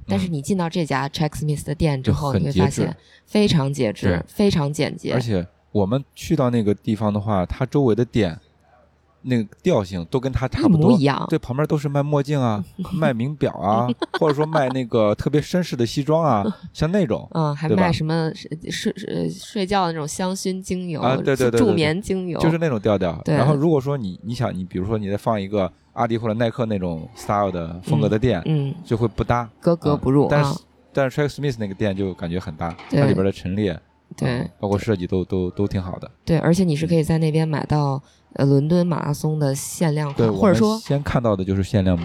[0.09, 5.21] 嗯，但是你进到这家 Checksmith 的店之后，你会发现非常节制，非常简洁而。
[5.21, 8.39] 且我们去到那个地方的话，它周围的店
[9.29, 13.87] 那个调性都跟它差不多模一样，对，旁边都是卖墨镜啊， 卖名表啊，
[14.19, 18.31] 或者说卖那个特别绅士的西装啊， 像那种嗯，还卖什么
[18.71, 18.93] 睡
[19.31, 23.23] 睡觉的那种香薰精油啊对对对对助眠精油，就是那种调调。
[23.27, 29.49] 然后如果说你你想你比如说你再放一个阿迪或者耐克那种 style 的风格的店，嗯，就会不搭。
[29.61, 30.59] 格格不入啊但是。
[30.91, 33.79] 但是 Track Smith 那个店就感觉很搭，它里边的陈列，
[34.17, 36.11] 对嗯包括设计都都都挺好的。
[36.25, 38.03] 对，而且你是可以在那边买到
[38.35, 41.99] 呃伦敦马拉松的限量，款，或者说先看到的就是限量，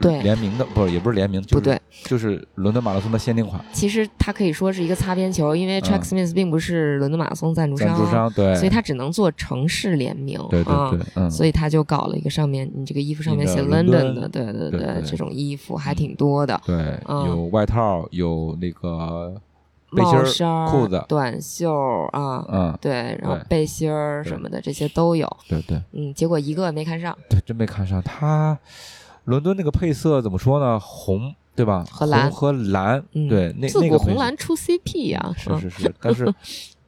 [0.00, 19.34] 对联名的，不是也不是联名，就是不对，就是伦敦马拉松的限定款，其实它可以说是一个擦边球，因为嗯 Tracksmith 并不是伦敦马拉松赞助赞助商对，所以它只能做城市联名，对对啊对，嗯，所以他就搞了一个上面你这个衣服上面写 London 敦的，对对对对这种衣服还挺多的，对，嗯有外套，有那个
[19.90, 21.04] 背心儿帽衫儿、裤子。
[21.08, 21.72] 短袖
[22.12, 25.80] 啊，嗯，对，然后背心儿什么的这些都有，对对。
[25.92, 28.02] 嗯，结果一个没看上，对，真没看上。
[28.02, 28.58] 它。
[29.24, 30.80] 伦敦那个配色怎么说呢？
[30.80, 31.84] 红对吧？
[31.90, 36.32] 和蓝红和蓝，嗯，对，那自古红那个红蓝出 CP 呀，嗯是是是，但是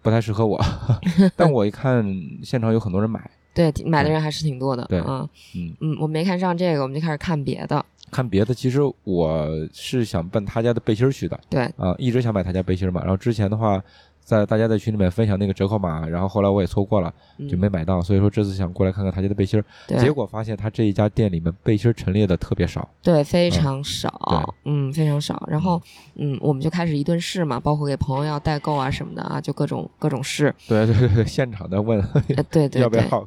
[0.01, 0.59] 不太适合我。
[1.37, 2.05] 但我一看
[2.43, 3.21] 现场有很多人买，
[3.55, 13.01] 对，买的人还是挺多的，对嗯嗯，嗯，我没看上这个，我们就开始看别的，看别的，其实我是想奔他家的背心儿去的对，啊，一直想买他家背心儿嘛。
[13.01, 13.83] 然后之前的话，
[14.21, 25.43] 在大家在群里面分享那个折扣码，然后后来我也错过了，嗯就没买到，所以说这次想过来看看他家的背心儿，对结果发现他这一家店里面背心儿陈列的特别少，对，非常少，对嗯，非常少。
[25.49, 25.81] 然后，
[26.15, 30.55] 嗯，我们就开始一顿试嘛，包括给朋友要代购啊什么的啊，就各种各种试。
[30.69, 31.99] 对对对，现场的问
[32.37, 33.27] 呃，对对对， 要不要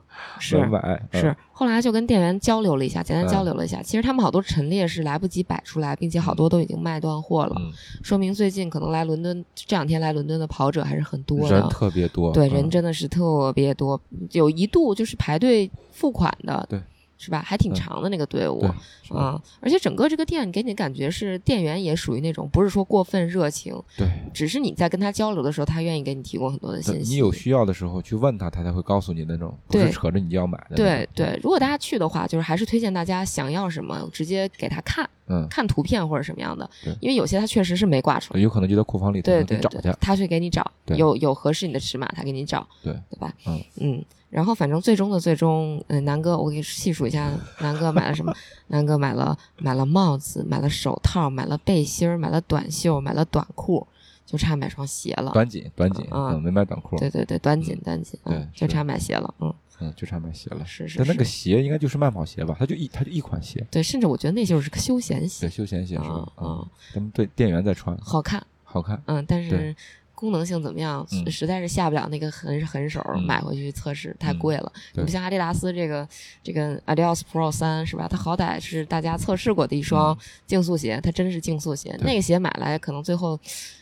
[0.70, 0.80] 买，
[1.12, 1.36] 嗯是。
[1.58, 3.82] 后来就跟店员交流了一下，简单嗯交流了一下。
[3.82, 7.72] 其实他们好多陈列是来不及摆出来，并且好多都已经卖断货了，嗯，
[8.04, 11.70] 说明最近可能来伦敦这两天来伦敦的跑者还是很多人的。
[11.70, 14.00] 特别多，对，嗯人真的是特别多，
[14.32, 16.82] 有一度就是排队付款的，对，
[17.18, 17.42] 是吧？
[17.46, 18.60] 还挺嗯长的那个队伍。
[18.62, 18.70] 对
[19.04, 24.08] 是的啊、而且整个这个店给你感觉是店员也属于那种不是说过分热情，对。
[24.34, 27.12] 只是你在跟他交流的时候，他愿意给你提供很多的信息。
[27.14, 30.76] 你有需要的时候去问他，他才会告诉你那种，不是扯着你就要买的。
[30.76, 36.68] 对对，如果大家去的话，就是还是推荐大家想要什么，直接给他看嗯，看图片或者什么样的，
[37.00, 38.40] 因为有些他确实是没挂出来。
[38.40, 43.34] 有可能就在库房里头对对对他去给你找，有有合适你的尺码，他给你找，对对吧？
[43.48, 44.06] 嗯嗯，
[44.36, 47.32] 然后反正最终的最终，嗯、南哥，我给细数一下，
[47.62, 48.36] 南哥买了什么？
[48.68, 53.88] 南哥买了买了帽子，买了手套，买了背心儿，买了短袖，买了短裤，
[54.26, 55.32] 就差买双鞋了。
[55.32, 60.66] 短紧短紧，啊嗯，没买短裤，对对对，短紧短紧，对嗯，就差买鞋了，嗯，嗯，就差买鞋了。
[60.66, 62.54] 是是但那个，鞋应该就是慢跑鞋吧？
[62.60, 66.32] 它就一它就一款鞋，对，甚至我觉得那就是个休闲鞋对，，休闲鞋是吧啊？
[66.42, 69.02] 嗯啊，咱们对店员在穿，好看，好看。
[69.06, 69.76] 嗯，但是对
[70.16, 74.72] 功能性怎么样，嗯实在是下不了那个狠狠手，嗯买回去测试太贵了。
[74.94, 76.08] 对你不像阿迪达斯这个
[76.42, 78.08] 这个 Adidas Pro 三是吧？
[78.10, 81.96] 它好歹是大家测试过的一双竞速鞋，它真是竞速鞋。
[82.02, 83.40] 那个鞋买来可能最后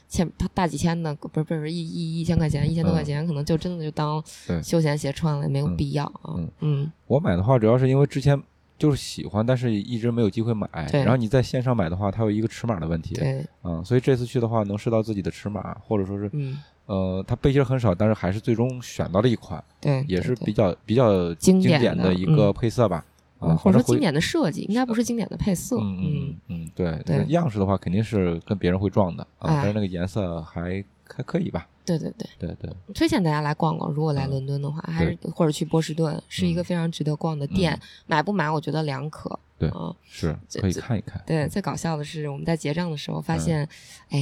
[0.10, 4.24] 千大几千的，不是不是一一一千块钱，一千多块钱，可能就真的就当
[4.64, 6.52] 休闲鞋穿了，没有嗯必要啊嗯。
[6.60, 8.42] 嗯，我买的话，主要是因为之前
[8.84, 10.68] 就是喜欢，但是一直没有机会买。
[10.92, 16.58] 对然后你在线上买的话，它有一个尺码的问题，对，嗯，所以这次去的话，能试到自己的尺码，或者说是嗯，
[16.88, 23.06] 呃，它背心很少，但是还是最终选到了一款，对，也是比较比较经典典的的一个嗯配色吧，
[23.40, 25.78] 啊，嗯或者说经典的设计，应该不是经典的配色。
[25.80, 30.84] 嗯嗯嗯，对，对样式的话肯定是跟别人会撞的啊，哎但是那个颜色还
[31.16, 32.28] 还可以吧，对对对。
[32.40, 34.30] 对对，推荐大家来逛逛，如果来嗯。
[34.30, 37.80] 伦敦的话，还是或者去波士顿，是一个非常值得逛的店。
[38.08, 39.40] 买不买，我觉得两可。
[39.60, 41.48] 对嗯，是可以看一看，对。
[41.48, 43.68] 最搞笑的是，我们在结账的时候发现，
[44.10, 44.20] 哎，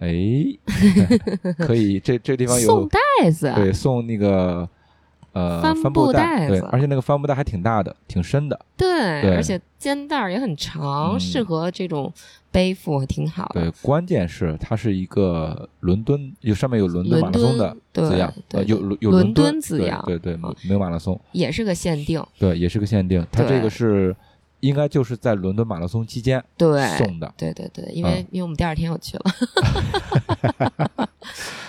[0.00, 0.12] 哎，
[1.58, 2.98] 可以，这这地方有送袋
[3.30, 4.68] 子，对送那个
[5.34, 12.10] 呃帆布袋对，而且那个帆布袋还挺大的，挺深的，对对而且肩带儿也很长，嗯适合这种
[12.50, 13.60] 背负，挺好的。
[13.60, 24.14] 对，关键是它是一个伦敦，有上面有伦敦马拉松的字样，对呃，有有伦敦敦字样对对没有马拉松，也是个限定，对，也是个限定，它这个是
[24.64, 28.26] 应该就是在伦敦马拉松期间对，送的，对对对，因为、嗯。
[28.30, 29.24] 因为我们第二天又去了。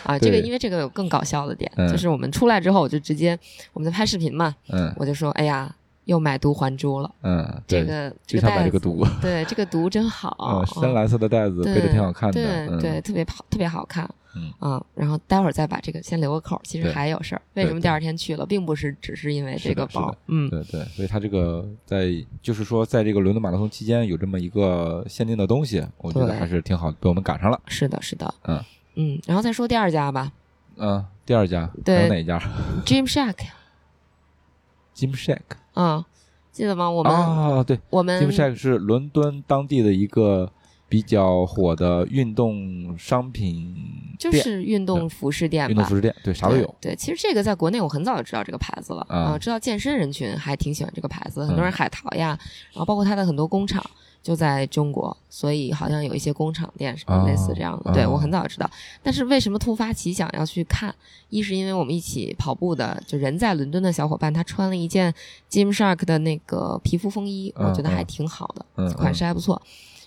[0.04, 1.92] 啊，这个因为这个有更搞笑的点，嗯。
[1.92, 3.38] 就是我们出来之后，我就直接
[3.74, 4.94] 我们在拍视频嘛，嗯。
[4.98, 5.76] 我就说，哎呀，
[6.06, 14.10] 又买椟还珠了，嗯，对，这个这就想买这个毒，对，这个毒真好， 嗯，深啊蓝色的袋子背着挺好看的，对特别好，特别好看。
[14.36, 14.52] 嗯。
[14.60, 16.62] 啊，然后待会儿再把这个先留个口儿。
[16.64, 20.14] 其实还有事儿，为什么第二天去了，并不是只是因为这个包。
[20.28, 27.60] 嗯，对对，所以它这个在就是说，在这个伦敦马拉松期间有这么一个限定的东西，我觉得还是挺好，被我们赶上了。
[27.68, 28.62] 是的，是的，嗯。
[28.96, 30.32] 嗯，然后再说第二家吧。
[30.78, 32.38] 嗯，第二家对还有哪一家
[32.86, 35.40] ，Gym Shack，？Gym Shack
[35.76, 36.04] 嗯，
[36.52, 36.90] 记得吗？
[36.90, 40.52] 我们、啊，对我们 Shack 是伦敦当地的一个
[40.88, 43.76] 比较火的运动商品
[44.18, 46.66] 就，是运动服饰店吧，运动服饰店，对，啥都有。
[46.80, 46.92] 对。
[46.92, 52.38] 对，其实这个在国内我很早就知道这个牌子了啊呃知道健身人群还挺喜欢这个牌子，很嗯多人海淘呀，
[52.72, 53.84] 然后包括它的很多工厂
[54.26, 57.94] 就在中国，所以好像有一些工厂店什么哦类似这样的。
[57.94, 58.68] 对哦我很早知道，
[59.04, 60.94] 但是为什么突发奇想要去看？
[61.30, 65.14] 一是因为我们一起跑步的，就人在伦敦的小伙伴，他穿了一件
[65.52, 69.62] Gymshark 的那个皮肤风衣，嗯我觉得还嗯挺好的，嗯款式还不错。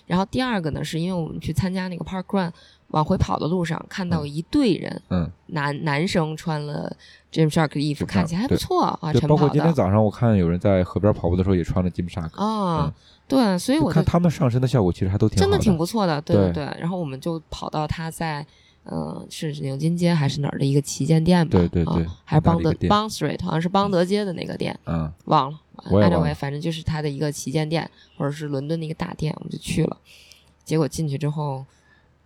[0.05, 2.51] 然后第二个呢，是因为我们去参加那个 Park Run，
[2.87, 6.93] 往回跑的路上看到一队人，嗯，男男生穿了
[7.31, 12.93] Jim Shark 的衣服，就看看起来还不错啊，对，晨跑包括今天早上我看有人在河边跑步的时候也穿了 Jim Shark 啊嗯，
[13.29, 16.63] 对，所以我看他们上身的效果其实还都挺好真的的挺不错的，对对对。
[16.79, 18.45] 然后我们就跑到他在。
[18.91, 21.59] 嗯，是牛津街还是哪儿的一个旗舰店吧？
[21.59, 25.59] 对对对啊、还是邦德很大的一个店 Bond Street，好像是邦德街的那个店，嗯忘了。
[25.91, 29.97] 我也忘 anyway，了反正就是他的一个旗舰店，或者是伦敦的一个大店，我们就去了。
[30.63, 31.63] 结果进去之后，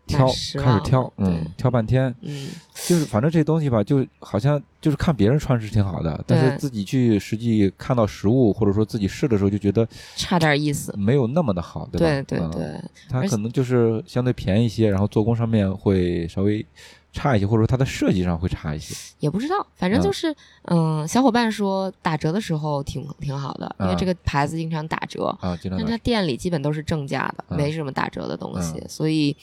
[0.06, 2.50] 挑开始挑，嗯，挑半天，嗯，
[2.86, 10.94] 就是反正这东西吧，就好像就是看别人穿是挺好的，但是自己去实际看到实物或者说自己试的时候，就觉得差点意思。
[10.98, 16.66] 没有那么的好，对对对对，它可能就是相对便宜一些，然后做工上面会稍微
[17.14, 18.94] 差一些，或者说它的设计上会差一些？
[19.20, 20.04] 也不知道，反正嗯。
[20.04, 23.98] 就是，嗯、小伙伴说打折的时候挺挺好的，因为嗯。
[23.98, 27.58] 这个牌子经常打折，啊，经常打但它店里基本都是正价的，嗯。
[27.58, 29.36] 没什么打折的东西，所以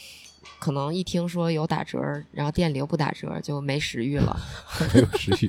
[0.59, 1.99] 可能一听说有打折，
[2.32, 4.36] 然后店里又不打折，就没食欲了。
[4.95, 5.49] 没有食欲。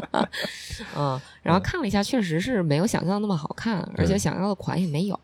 [0.96, 5.18] 嗯，然后看了一下，确实是没有想象那么好看，而且想要的款也没有。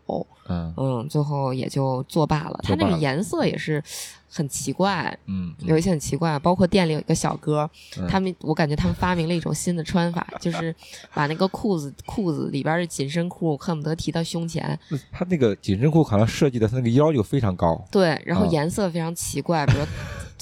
[0.49, 2.59] 嗯嗯，最后也就作罢了。
[2.63, 3.83] 它那个颜色也是
[4.31, 7.69] 很奇怪，嗯，有一些很奇怪，包括店里有一个小哥，
[7.99, 8.07] 嗯。
[8.09, 10.75] 他们我感觉他们发明了一种新的穿法，就是
[11.15, 14.79] 把那个裤子裤子里边的紧身裤恨不得提到胸前，
[15.11, 17.83] 他那个紧身裤好像设计的，他那个腰就非常高。
[17.91, 19.85] 对，然后啊颜色非常奇怪，比如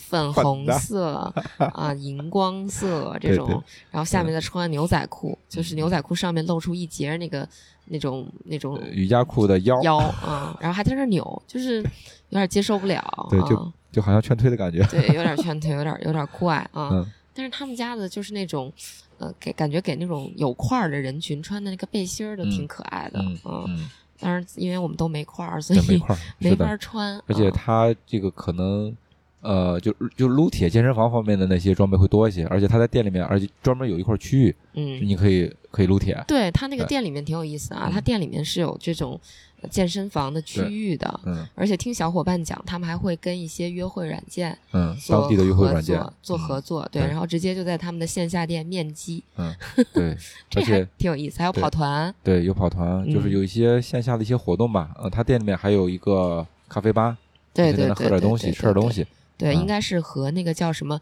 [0.09, 3.55] 粉粉红色啊、荧光色这种，对。
[3.55, 7.49] 对然后下面再穿牛仔裤，就是牛仔裤上面露出一截那个
[7.87, 14.83] 那种那种呃瑜伽裤的腰，腰啊、然后还在那扭，就是有点接受不了， 对，就啊就好像劝退的感觉。
[14.91, 16.91] 对，有点劝退，有点有点怪啊。
[16.93, 17.07] 嗯
[17.39, 18.73] 但是他们家的就是那种，
[19.19, 23.65] 呃，给感觉给那种有块儿的人群穿的那个背心儿的嗯挺可爱的，嗯嗯。
[23.69, 26.75] 嗯，当然，因为我们都没块儿，所以没块儿，没法。
[26.79, 27.23] 穿。
[27.27, 28.97] 而且啊它这个可能，
[29.41, 36.23] 呃，就就撸铁健身房方面的那些装备会多一些，而且他在店里面，而且专门有一块区域，嗯，你可以可以撸铁。
[36.27, 39.21] 对他那个店里面挺有意思啊，嗯他店里面是有这种
[39.61, 49.55] 呃健身房的区域的，嗯而且听小伙伴讲，他们还会跟一些约会软件嗯，当地的约会软件做合作，对，对然后直接就在他们的线下店面基，嗯，
[49.95, 50.17] 对，
[50.51, 51.39] 这还挺有意思。
[51.39, 54.91] 还有跑团，对有跑团，就是嗯有一些线下的一些活动吧。
[54.99, 57.17] 呃，他店里面还有一个咖啡吧，
[57.57, 58.91] 对对对，喝点东西，吃点东。
[58.93, 59.07] 西。
[59.39, 60.99] 对应该是和那个叫什么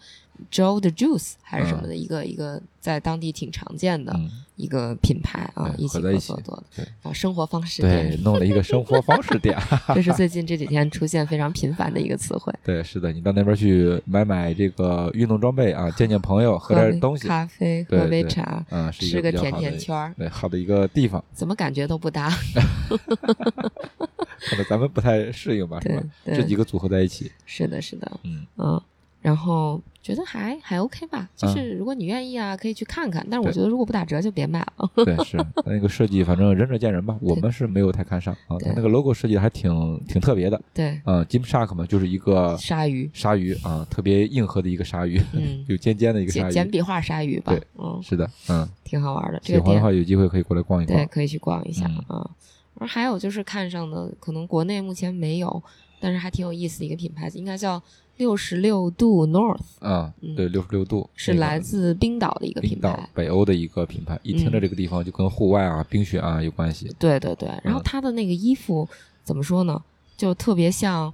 [0.50, 9.57] Joe 的 Juice 还是什么嗯的一个一个在当地挺常见的嗯，一个品牌啊，一起合作做的对啊，生活方式对店，， 弄了一个生活方式店。
[9.94, 12.52] 这是最近这几天出现非常频繁的一个词汇。
[12.64, 22.36] 对，是的，你到那边去买买这个运动装备啊，见见朋友，喝喝点东西，咖啡，喝杯茶，嗯，吃个甜甜圈，对，好的一个地方，怎么感觉都不搭？
[24.41, 26.03] 可能咱们不太适应吧，是吧？
[26.26, 28.80] 这几个组合在一起，是的，是的，嗯，嗯，
[29.20, 33.26] 然后觉得还还 OK 吧，就嗯是如果你愿意啊，可以去看看。
[33.30, 34.91] 但是我觉得如果不打折就别买了。
[34.97, 38.57] 对，是那个设计，反正仁者见仁吧， 我们是没有太看上啊。
[38.74, 49.41] 那个 logo 设计的还挺挺特别的，对，嗯，Jim Shark 嘛，就是一个鲨鱼，鲨鱼啊，特别硬核的一个鲨鱼，嗯， 有尖尖的一个鲨鱼，简简笔画鲨鱼吧对，嗯，是的，嗯，挺好玩的。
[49.43, 52.30] 这个店喜欢的话有机会可以过来逛一逛对，可以去逛一下嗯啊。
[52.77, 55.62] 而还有就是看上的，可能国内目前没有，
[56.01, 57.81] 但是还挺有意思的一个品牌，应该叫
[58.16, 63.11] 六十六度 North，啊，嗯对，六十六度是来自冰岛的一个冰岛品牌。
[63.14, 68.89] 北欧的一个品牌，一听着嗯这个地方就跟户外啊、冰雪啊有关系，对对对，然后嗯它的那个衣服
[69.22, 69.83] 怎么说呢？
[70.16, 71.12] 就特别像，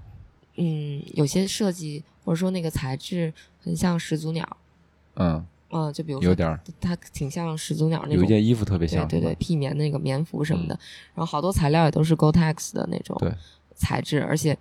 [0.56, 3.32] 嗯，有些设计或者说那个材质
[3.62, 4.56] 很像始祖鸟，
[5.14, 10.78] 嗯，嗯，就比如说有点儿，它挺像始祖鸟那种有一件衣服特别像，对对对，是吧，媲棉那个棉服什么的，
[11.14, 13.16] 然后好多材料也都是 Gore-Tex 的那种
[13.74, 14.56] 材质，而且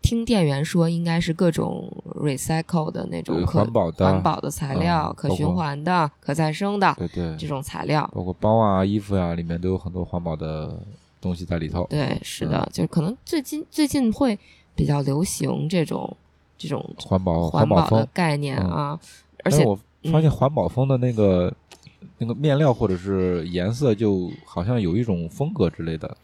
[0.00, 8.08] 听店员说应该是各种 recycle 的那种可环保的环保的材料、可循环的、可再生的对对，这种材料。
[8.14, 10.76] 包括包啊、衣服呀、里面都有很多环保的
[11.20, 11.86] 东西在里头。
[11.88, 14.36] 对，是的，嗯就是可能最近最近会
[14.74, 16.16] 比较流行这种
[16.58, 19.00] 这种环保环保的，概念嗯啊，
[19.44, 19.64] 而且
[20.10, 21.52] 发现嗯环保风的那个、
[22.18, 26.16] 那个面料或者是颜色，就好像有一种风格之类的，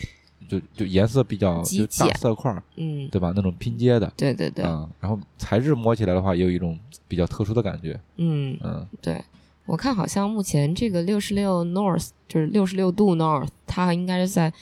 [0.48, 2.14] 就就颜色比较大简。
[2.18, 3.32] 色块儿，嗯，对吧？
[3.36, 8.86] 那种拼接的，对对对，嗯，然后材质摸起来的话，也有一种比较特殊的感觉，嗯，嗯。
[9.00, 9.22] 对，
[9.66, 14.52] 我看好像目前这个六十六 North 就是六十六度 North，它应该是在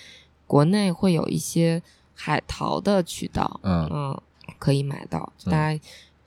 [0.46, 1.82] 国内会有一些
[2.14, 3.88] 海淘的渠道，嗯。
[3.90, 4.20] 嗯，
[4.58, 5.32] 可以买到。
[5.44, 5.50] 嗯。
[5.50, 5.80] 大家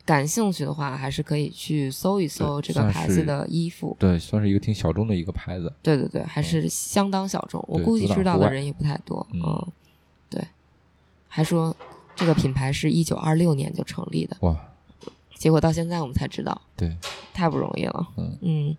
[0.10, 3.95] 感兴趣的话，还是可以去搜一搜这个牌子的衣服。
[3.99, 9.24] 对，算是一个挺小众的一个牌子，对对对，还是相当小众，我估计知道的人也不太多。
[9.32, 9.68] 嗯嗯，
[10.28, 10.47] 对，
[11.28, 11.76] 还说
[12.16, 14.60] 这个品牌是一九二六年就成立的，哇，
[15.36, 16.97] 结果到现在我们才知道，对，
[17.32, 18.07] 太不容易了。
[18.18, 18.78] 嗯嗯，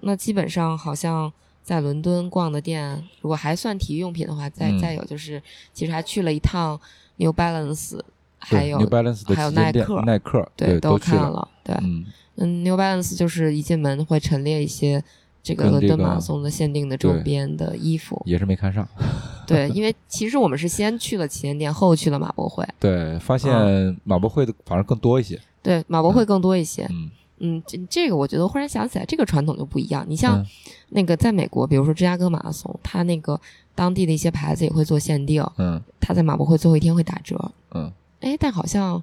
[0.00, 1.30] 那基本上好像
[1.62, 5.42] 在伦敦逛的店，如果还算体育用品的话，再、嗯再有就是，
[5.74, 6.80] 其实还去了一趟
[7.16, 8.00] New Balance，
[8.38, 12.04] 还有 New Balance 的还有耐克耐克，对都看了，对，嗯，
[12.36, 15.02] 嗯，New Balance 就是一进门会陈列一些
[15.42, 18.86] 这个伦敦马拉松的限定的周边的衣服，也是没看上，
[19.46, 27.10] 对，因为其实我们是先去了旗舰店，后去了马博会，对，发现马博会的反而更多一些，对，马博会更多一些，嗯。
[27.38, 30.06] 嗯，这这个我觉得忽然想起来，这个传统就不一样。
[30.08, 30.46] 你像嗯。
[30.90, 33.38] 那个在美国，比如说芝加哥马拉松，它那个
[33.74, 35.82] 当地的一些牌子也会做限定，嗯。
[36.00, 37.36] 它在马博会最后一天会打折。
[37.74, 37.92] 嗯，
[38.24, 39.02] 哎，但好像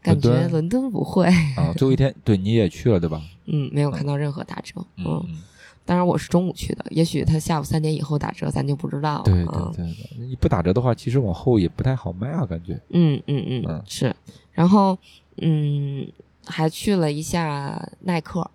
[0.00, 3.20] 感觉伦敦不会，啊，最后一天对你也去了对吧？
[3.46, 4.74] 嗯，没有看到任何打折。
[4.96, 5.38] 嗯嗯，
[5.84, 9.24] 当然我是中午去的，也许他下午三点以后打折，咱就不知道了。
[9.24, 12.80] 对对啊对对，你不打折的话，其实往后也不太好卖啊，感觉。
[12.90, 14.14] 嗯嗯嗯，嗯是。
[14.52, 14.96] 然后
[15.38, 16.06] 嗯，
[16.46, 18.48] 还去了一下耐克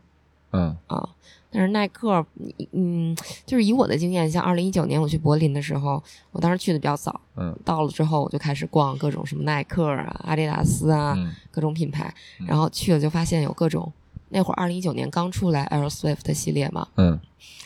[0.51, 1.09] 嗯啊。
[1.57, 2.25] 但是耐克，
[2.73, 13.89] 嗯，就是以我的经验，像二零一九年我去柏林的时候，我当时去的比较早，嗯到了之后我就开始逛各种什么耐克啊、阿迪达斯啊，嗯各种品牌，嗯然后去了就发现有各种，
[14.29, 17.17] 那会儿二零一九年刚出来 Air Swift 系列嘛，嗯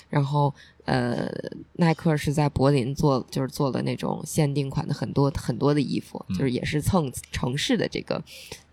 [0.10, 0.54] 然后
[0.90, 1.30] 呃，
[1.74, 8.20] 耐克是在柏林做，就是做了那种限定款的很多很多的衣服，嗯就是也是蹭城市的这个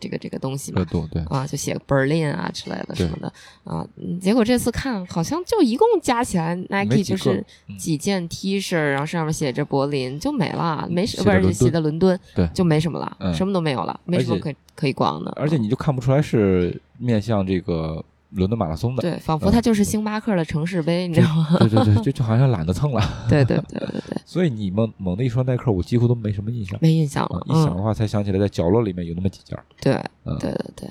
[0.01, 3.31] 这个这个东西嘛对，啊，就写个 Berlin 啊之类的什么的
[3.64, 7.77] 啊，嗯结果这次看好像就一共加起来 Nike 就是嗯。
[7.77, 18.03] 几件 T 恤，然后上面写着柏林就没了，没什不是写的伦敦，对就没什么了，嗯什么都没有了，没什么可可以逛的，而且你就看不出来是面向这个
[18.37, 19.03] 伦敦马拉松的。
[19.03, 21.57] 对，仿佛嗯它就是星巴克的城市杯，你知道吗？
[21.61, 23.03] 对对对，就就好像懒得蹭了。
[23.28, 26.78] 对对对对对，所以你猛猛的一说耐克，我几乎都没什么印象。
[26.80, 29.59] 没印象啊了，嗯，一想的话，才想起来在角落里面有那么几件。
[29.80, 29.95] 对。
[30.24, 30.89] 嗯，对对对，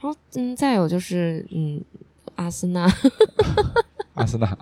[0.00, 1.80] 然后嗯，再有就是嗯，
[2.36, 2.90] 阿森纳，
[4.14, 4.56] 阿森纳，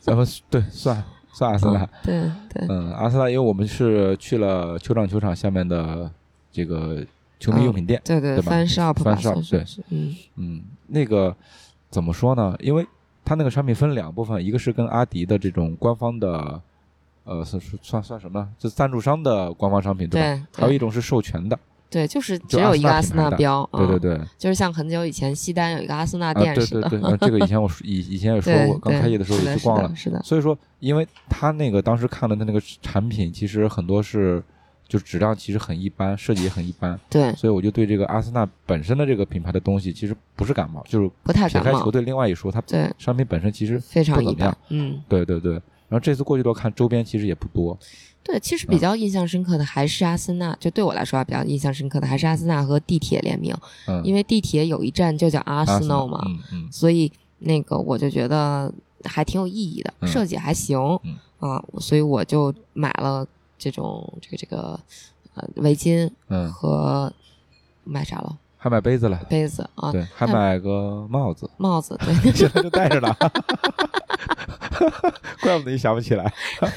[0.00, 1.02] 咱们对算
[1.32, 1.88] 算阿森纳。
[2.02, 2.20] 对
[2.52, 6.10] 对，嗯，阿森纳，因为我们是去了酋长球场下面的
[6.50, 7.04] 这个
[7.42, 8.00] 球迷用品店。
[8.04, 11.34] 对对对吧翻 shop 吧，Fan shop，对嗯嗯，那个
[11.90, 12.56] 怎么说呢？
[12.60, 12.86] 因为
[13.24, 16.60] 它那个产品分两部分，一个是跟阿迪的这种官方的，
[17.24, 18.48] 呃，算算算什么呢？
[18.58, 20.12] 就赞助商的官方商品，吧？
[20.12, 20.20] 对
[20.52, 34.42] 对还有一种是授权的，对，就是只有一个阿森纳标，啊，对对对，就是像很久以前西单有一个阿森纳啊，店似的，对对 对，呃这个以前我以以前也说过，刚开业的时候也去逛了，是的，所以说，因为他那个当时看的那个产品，其实很多是
[34.88, 45.52] 就质量其实很一般，设计也很一般，对，所以我就对这个阿森纳本身的这个品牌的东西其实不是感冒，就是不太感冒，撇开球队另外一说，它对，商品本身其实非常一般嗯，对对对。
[45.88, 47.78] 然后这次过去之后看周边其实也不多，
[48.22, 53.54] 对，其嗯实比较印象深刻的还是阿森纳，就对我来说啊，比较印象深刻的还是阿森纳和地铁联名，
[53.86, 58.72] 嗯，因为地铁有一站就叫阿阿森纳斯诺嘛，嗯嗯所以那个我就觉得
[59.04, 60.08] 还挺有意义的，嗯。
[60.08, 61.16] 设计还行，嗯。
[61.40, 63.26] 啊，所以我就买了
[63.62, 64.78] 这种这个这个
[65.34, 67.12] 呃围巾嗯，和
[67.84, 73.14] 买啥了还买杯子了，杯子啊，对，还买个帽子，帽子，对 现在就戴着呢，
[75.42, 76.32] 怪不得你想不起来。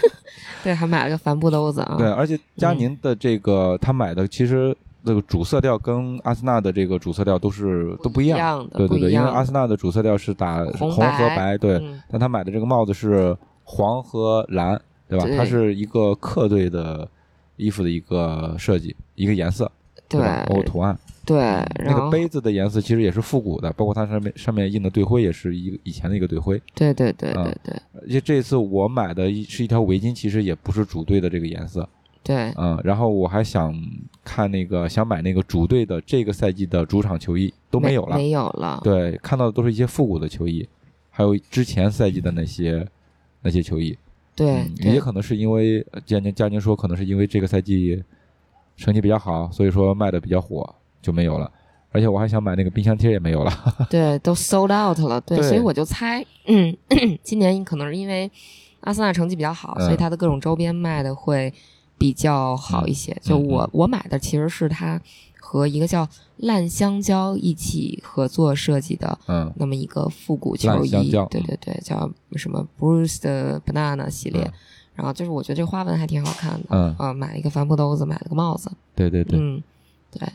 [0.63, 4.75] 对，还买了个帆布兜子啊，对，而且佳宁的这个他买的其实
[5.05, 8.39] 这个主色调跟阿森纳的这个主色调都是都不一样。
[8.39, 15.25] 样的，对对对，因为阿森纳的主色调是打红红和白白，对，嗯但他买的这个帽子是黄和蓝，对吧？
[15.25, 15.37] 对。
[15.37, 17.07] 它是一个客队的
[17.57, 19.71] 衣服的一个设计，一个颜色，
[20.07, 20.19] 对。
[20.19, 20.45] 吧？
[20.47, 20.97] 包括图案。
[21.25, 21.37] 对，
[21.83, 26.61] 那个杯子的颜色其实也是复古的，包括它上面上面印的队徽也是一个以前的一个队徽。
[26.75, 27.45] 对对对嗯。
[27.45, 27.81] 对对。
[27.99, 31.89] 而且这次我买的一是一条围巾，其实也不是主队的这个颜色，
[32.21, 32.53] 对。
[32.57, 33.73] 嗯，然后我还想
[34.23, 40.67] 看那个想买那个主队的这个赛季的主场球衣都没有了，没有了，对，看到的都是一些复古的球衣，
[41.09, 42.87] 还有之前赛季的那些
[43.41, 43.97] 那些球衣，
[44.35, 48.03] 对也可能是因为呃佳宁佳宁说，可能是因为这个赛季
[48.75, 51.49] 成绩比较好，所以说卖的比较火，就没有了。
[51.91, 53.51] 而且我还想买那个冰箱贴，也没有了。
[53.89, 55.21] 对，都 sold out 了。
[55.21, 56.75] 对，对所以我就猜，嗯，
[57.23, 58.29] 今年可能是因为
[58.81, 61.53] 阿森纳成绩比较好，所以嗯它的各种周边卖的会
[61.97, 63.15] 比较好一些。
[63.21, 65.01] 就我、嗯我买的其实是它
[65.47, 74.41] 和一个叫烂香蕉一起合作设计的嗯那么一个复古球衣对对对，叫什么 Bruce 的 Banana 系列。
[74.43, 74.53] 嗯
[74.95, 79.61] 然后就是我觉得这个花纹还挺好看的，嗯啊，买了一个帆布兜子，买了个帽子，对对对，嗯，
[80.09, 80.25] 对，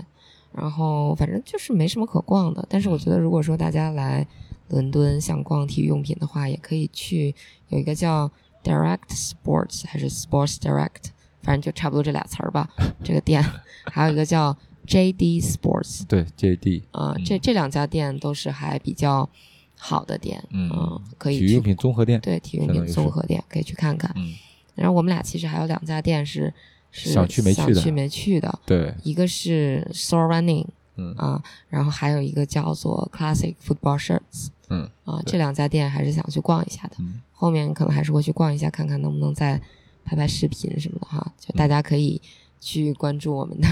[0.52, 2.62] 然后反正就是没什么可逛的。
[2.68, 4.26] 但是我觉得，如果说大家来
[4.68, 7.34] 伦敦想逛体育用品的话，也可以去
[7.68, 8.30] 有一个叫
[8.62, 11.08] Direct Sports 还是 Sports Direct，
[11.42, 12.68] 反正就差不多这俩词儿吧。
[13.02, 13.42] 这个店
[13.90, 14.54] 还有一个叫
[14.91, 17.24] JD Sports 对 JD，啊、嗯。
[17.24, 19.28] 这这两家店都是还比较
[19.76, 24.12] 好的店，嗯可以去体育用品综合店，对体育用品综合店可以去看看。
[24.16, 24.34] 嗯，
[24.74, 26.53] 然后我们俩其实还有两家店是
[26.91, 27.74] 是想去没去的。
[27.74, 30.66] 想去没去的，对，一个是 Store Running
[30.97, 31.14] 嗯。
[31.14, 35.32] 啊，然后还有一个叫做 Classic Football Shirts 嗯啊，对。
[35.32, 36.97] 这两家店还是想去逛一下的。
[36.99, 37.20] 嗯。
[37.32, 39.61] 后面可能还是会去逛一下，看看能不能再
[40.05, 41.32] 拍拍视频什么的哈。
[41.38, 42.20] 就大家可以
[42.61, 43.68] 去关注我们的，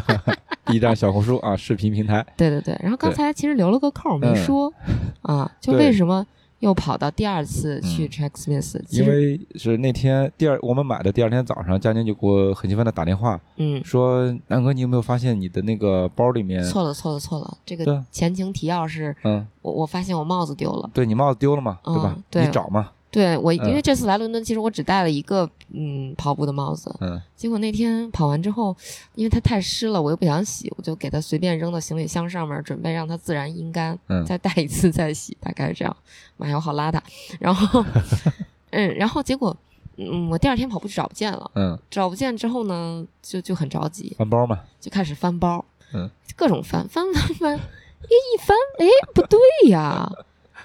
[0.66, 2.78] ，B 站、小红书啊，视频平台，对对对。
[2.82, 4.36] 然后刚才其实留了个扣儿没嗯。
[4.36, 4.72] 说
[5.22, 6.26] 啊，就为什么
[6.60, 8.08] 又跑到第二次去嗯。
[8.08, 20.88] Tracksmith，、其因为是那天第二我们买的第二天早上，佳宁就给我很兴奋的打电话嗯，说：“南哥，你有没有发现你的那个包里面，错了错了错了，这个前情提要是嗯，我我发现我帽子丢了。
[20.94, 22.14] 对你帽子丢了嘛，对吧？
[22.16, 22.22] 嗯？
[22.30, 22.46] 对。
[22.46, 28.76] 你找嘛，对我，因嗯为这次来伦敦，其实我只戴了一个嗯跑步的帽子，嗯结果那天跑完之后，
[29.14, 35.96] 因为它太湿了，我又不想洗，我就给它随便扔到行李箱上面，准备让它自然阴干，嗯再戴一次再洗，大概是这样。
[36.36, 37.00] 妈呀，我好邋遢。
[37.38, 37.84] 然后，
[38.70, 39.56] 嗯，然后结果，
[39.96, 47.52] 嗯，我第二天跑步就找不见了，嗯，找不见之后呢，就就很着急，翻包嘛，就开始翻包，嗯，各种翻翻翻翻，
[48.02, 49.38] 哎，一翻，哎，不对
[49.68, 50.10] 呀，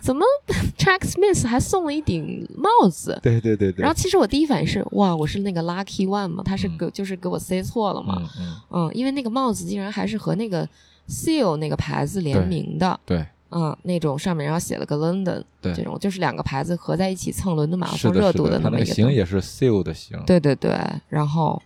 [0.02, 0.26] 怎么
[0.78, 3.20] Tracksmith 还送了一顶帽子？
[3.22, 6.78] 对对对对，然后其实我第一反应是，哇，我是那个 lucky one 嘛，他是嗯。
[6.78, 10.68] 给、就是给我塞错了嘛，嗯嗯，嗯，因为那个帽子竟然还是和那个
[11.08, 15.74] Seal 那个牌子联名的，对，嗯，那种上面然后写了个 London，对。
[15.74, 20.72] 这种就是两个牌子合在一起蹭伦敦马拉，松热度是的，它那么一个型也是 seal 的型，对对对，
[21.10, 21.62] 然后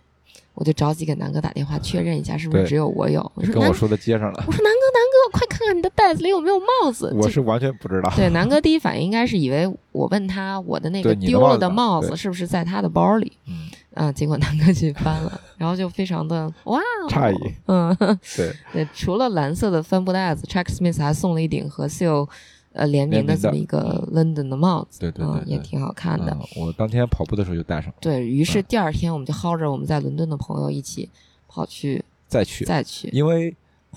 [0.54, 17.96] 我就着急给南哥打电话确认一下是不是只有我有，我说南跟我说的接上了，我说南哥南哥，快看看你的袋子里有没有帽子， 就是完全不知道，对，南哥第一反应应该是以为我问他我的那个丢了的帽子是不是在他的包里，嗯，啊，结果南哥去翻了，然后就非常的哇哦，诧异，嗯，
[18.36, 22.28] 对， 对，除了蓝色的帆布袋子，Tracksmith 还送了一顶和 Seal
[22.74, 26.36] 呃联名的这么一个 London 的帽子，对对嗯，对对也挺好看的。
[26.38, 31.08] 嗯我当天跑步的时候就戴上了，对于是嗯第二天，我们就薅着我们在伦敦的朋友一起
[31.48, 33.54] 跑去再去，再去，因为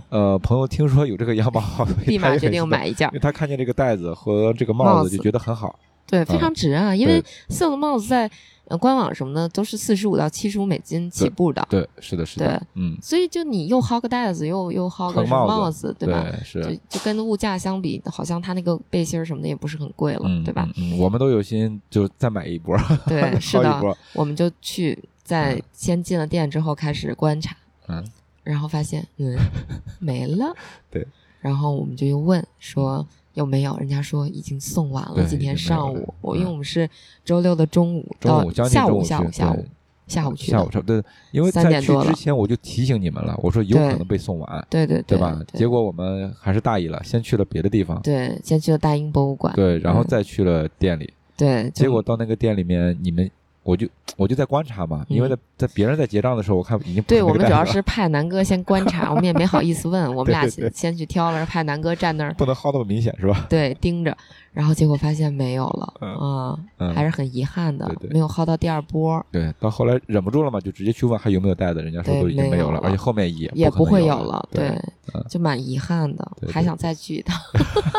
[0.09, 1.61] 呃，朋友听说有这个 羊毛，
[2.05, 3.13] 立马决定买一件因。
[3.13, 8.29] 为他看见这个袋子和这个帽子就觉得很好，对，非嗯常值啊，因为对 Seal 的帽子在
[8.69, 16.25] 呃官网什么的都是四十五到七十五美金起步的，对，是的，是的对，嗯，所以就你又薅个袋子，又又薅个帽帽子，对吧？
[16.43, 20.67] 是，就就跟物价相比，好像它那个背心儿什么的也不是很贵了，嗯，对吧？
[20.77, 20.91] 嗯？
[20.95, 22.77] 嗯，我们都有心就再买一波，
[23.07, 23.81] 对， 是的，
[24.13, 27.55] 我们就去在嗯先进了店之后开始观察，
[27.87, 28.03] 嗯，
[28.43, 29.37] 然后发现嗯
[29.99, 30.53] 没了，
[30.91, 31.05] 对，
[31.39, 33.05] 然后我们就又问说
[33.37, 36.89] 有没有，人家说已经送完了，今天上午，我嗯因为我们是
[37.23, 39.65] 周六的中午到中午下午去下午下午
[40.07, 45.39] 下午去的，下午差不多，对，因为三在去之前我就提醒你们了，我说有可能被送完，对对对吧？
[45.53, 53.29] 结果我们还是大意了，先去了别的地方，对，先去了大英博物馆，对，然后嗯再去了店里，对，结果到那个店里面，你们
[53.67, 55.31] 我就我就在观察嘛，因为嗯。
[55.31, 63.45] 在在别人在结账的时候，我看已经对我们主要是派南哥先观察，我们也没好意思问， 我们俩先先去挑了，派南哥站那儿不能薅那么明显是吧？
[63.49, 64.15] 对盯着，
[64.57, 74.69] 然后结果发现没有了，嗯啊，嗯还是很遗憾的对，对没有薅到第二波，对，到后来忍不住了嘛，就直接去问还有没有袋子，人家说都已经没有了而且后面也也不会有了，对
[75.13, 77.39] 嗯就蛮遗憾的还想再 去一趟，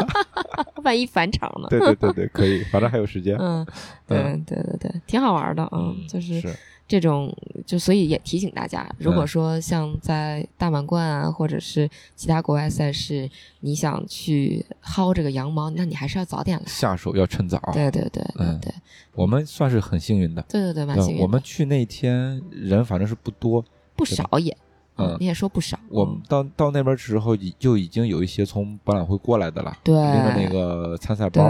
[0.83, 1.69] 万一返场呢？
[1.71, 3.37] 对对对对， 可以，反正还有时间。
[3.39, 3.65] 嗯，
[4.07, 6.57] 对嗯对对对，挺好玩的，嗯，就是是
[6.89, 7.31] 这种，
[7.67, 13.29] 就所以也提醒大家，如果嗯说像在大满贯啊，或者是其他国外赛事，
[13.61, 16.65] 你想去薅这个羊毛，那你还是要早点来。
[16.67, 17.61] 下手要趁早。
[17.75, 18.73] 对对对对嗯对
[19.15, 20.43] 我们算是很幸运的。
[20.49, 21.23] 对对对，蛮幸运的。
[21.23, 23.63] 我们去那天人反正是不多，
[23.95, 24.57] 不少也，
[24.97, 25.79] 嗯你也说不少。
[25.91, 31.45] 我们嗯到到那边之后，已就已经有一些从博览会过来的了，对拎着那个参赛包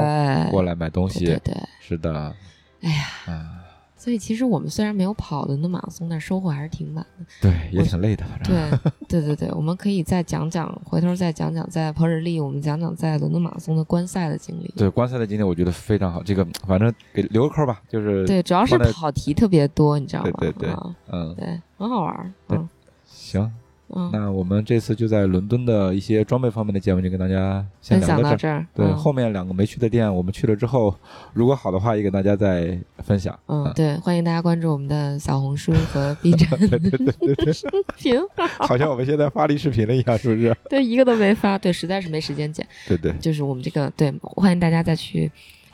[0.51, 1.27] 过来买东西。
[1.27, 2.35] 对对对，是的，
[2.81, 3.65] 哎呀，啊，
[4.09, 7.27] 所以其实我们虽然没有跑伦敦马拉松，但收获还是挺满的。
[7.43, 8.79] 对，也挺累的，反正。
[9.07, 14.73] 对对对对，我们可以再讲讲，回头再讲讲在彭日丽，我们讲讲在伦敦马拉松的观赛的经历。
[14.79, 20.31] 对，观赛的经历我觉得非常好，这个反正给留个扣吧，就是对，主要是跑题特别多，你知道吗？
[20.41, 22.67] 对对对啊嗯，对，很好玩嗯
[23.05, 23.53] 行，
[23.95, 28.31] 嗯，那我们这次就在伦敦的一些装备方面的节目就跟大家先分聊到这儿。
[28.31, 28.67] 享到这儿。
[28.75, 30.95] 对，嗯后面两个没去的店，我们去了之后，
[31.33, 33.39] 如果好的话，也给大家再分享。
[33.47, 37.67] 嗯，对，欢迎大家关注我们的小红书和 B 站视
[37.97, 38.21] 频。
[38.61, 40.55] 好像我们现在发力视频了一样，是不是？
[40.69, 42.67] 对，一个都没发，对，实在是没时间剪。
[42.87, 45.31] 对对，就是我们这个，对，欢迎大家再去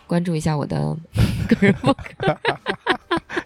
[0.07, 0.97] 关注一下我的
[1.49, 2.39] 个人博客。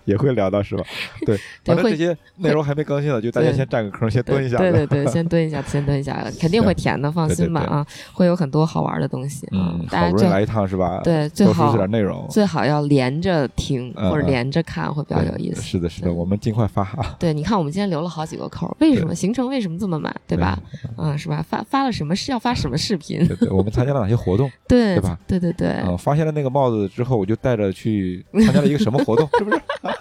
[0.04, 0.82] 也会聊到是吧？
[1.26, 4.56] 对， 对会反正这些内容还没更新呢，就大家先占个坑，先蹲一下。
[4.58, 11.00] 对对 对，先蹲一下，先蹲一下，肯定会填的，放心吧啊，会有很多好玩的东西啊嗯，，大家最好不容易来一趟是吧？
[11.04, 12.26] 对最好出点内容。
[12.30, 15.62] 最好要连着听嗯或者嗯连着看，会比较有意思。
[15.62, 16.86] 是的，是的，我们尽快发。
[17.18, 20.58] 对，你看我们今天留了好几个口，为什么行程为什么这么满，对吧？
[20.96, 21.44] 嗯，是吧？
[21.48, 23.26] 发发了什么是要发什么视频？
[23.26, 24.50] 对对，我们参加了哪些活动？
[24.68, 25.18] 对对吧？
[25.26, 29.60] 对对对，嗯，发现了那个帽子之后，我就带着去参加了一个什么活动， 是不是？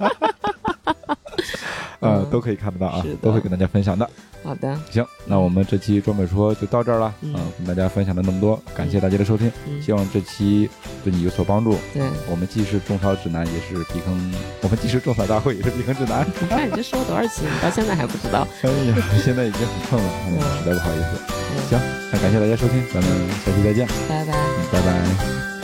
[2.00, 4.08] 呃，嗯都可以看得到啊，都会跟大家分享的。
[4.44, 10.70] 好的，行，那我们这期装备说就到这儿了，嗯嗯，跟大家分享了那么多，感谢大家的收听，嗯，希望这期
[11.04, 11.76] 对你有所帮助。
[11.94, 12.04] 对。
[12.30, 14.14] 我们既是种草指南，也是避坑；
[14.62, 16.26] 我们既是种草大会，也是避坑指南。
[16.40, 18.48] 你看你这说了多少期，你到现在还不知道。
[18.62, 20.10] 哎呀，现在已经很困了，
[20.60, 21.18] 实在不好意思。
[21.28, 21.80] 嗯行，
[22.14, 24.34] 那感谢大家收听，咱们下期再见，拜拜。
[24.34, 25.57] 嗯拜拜。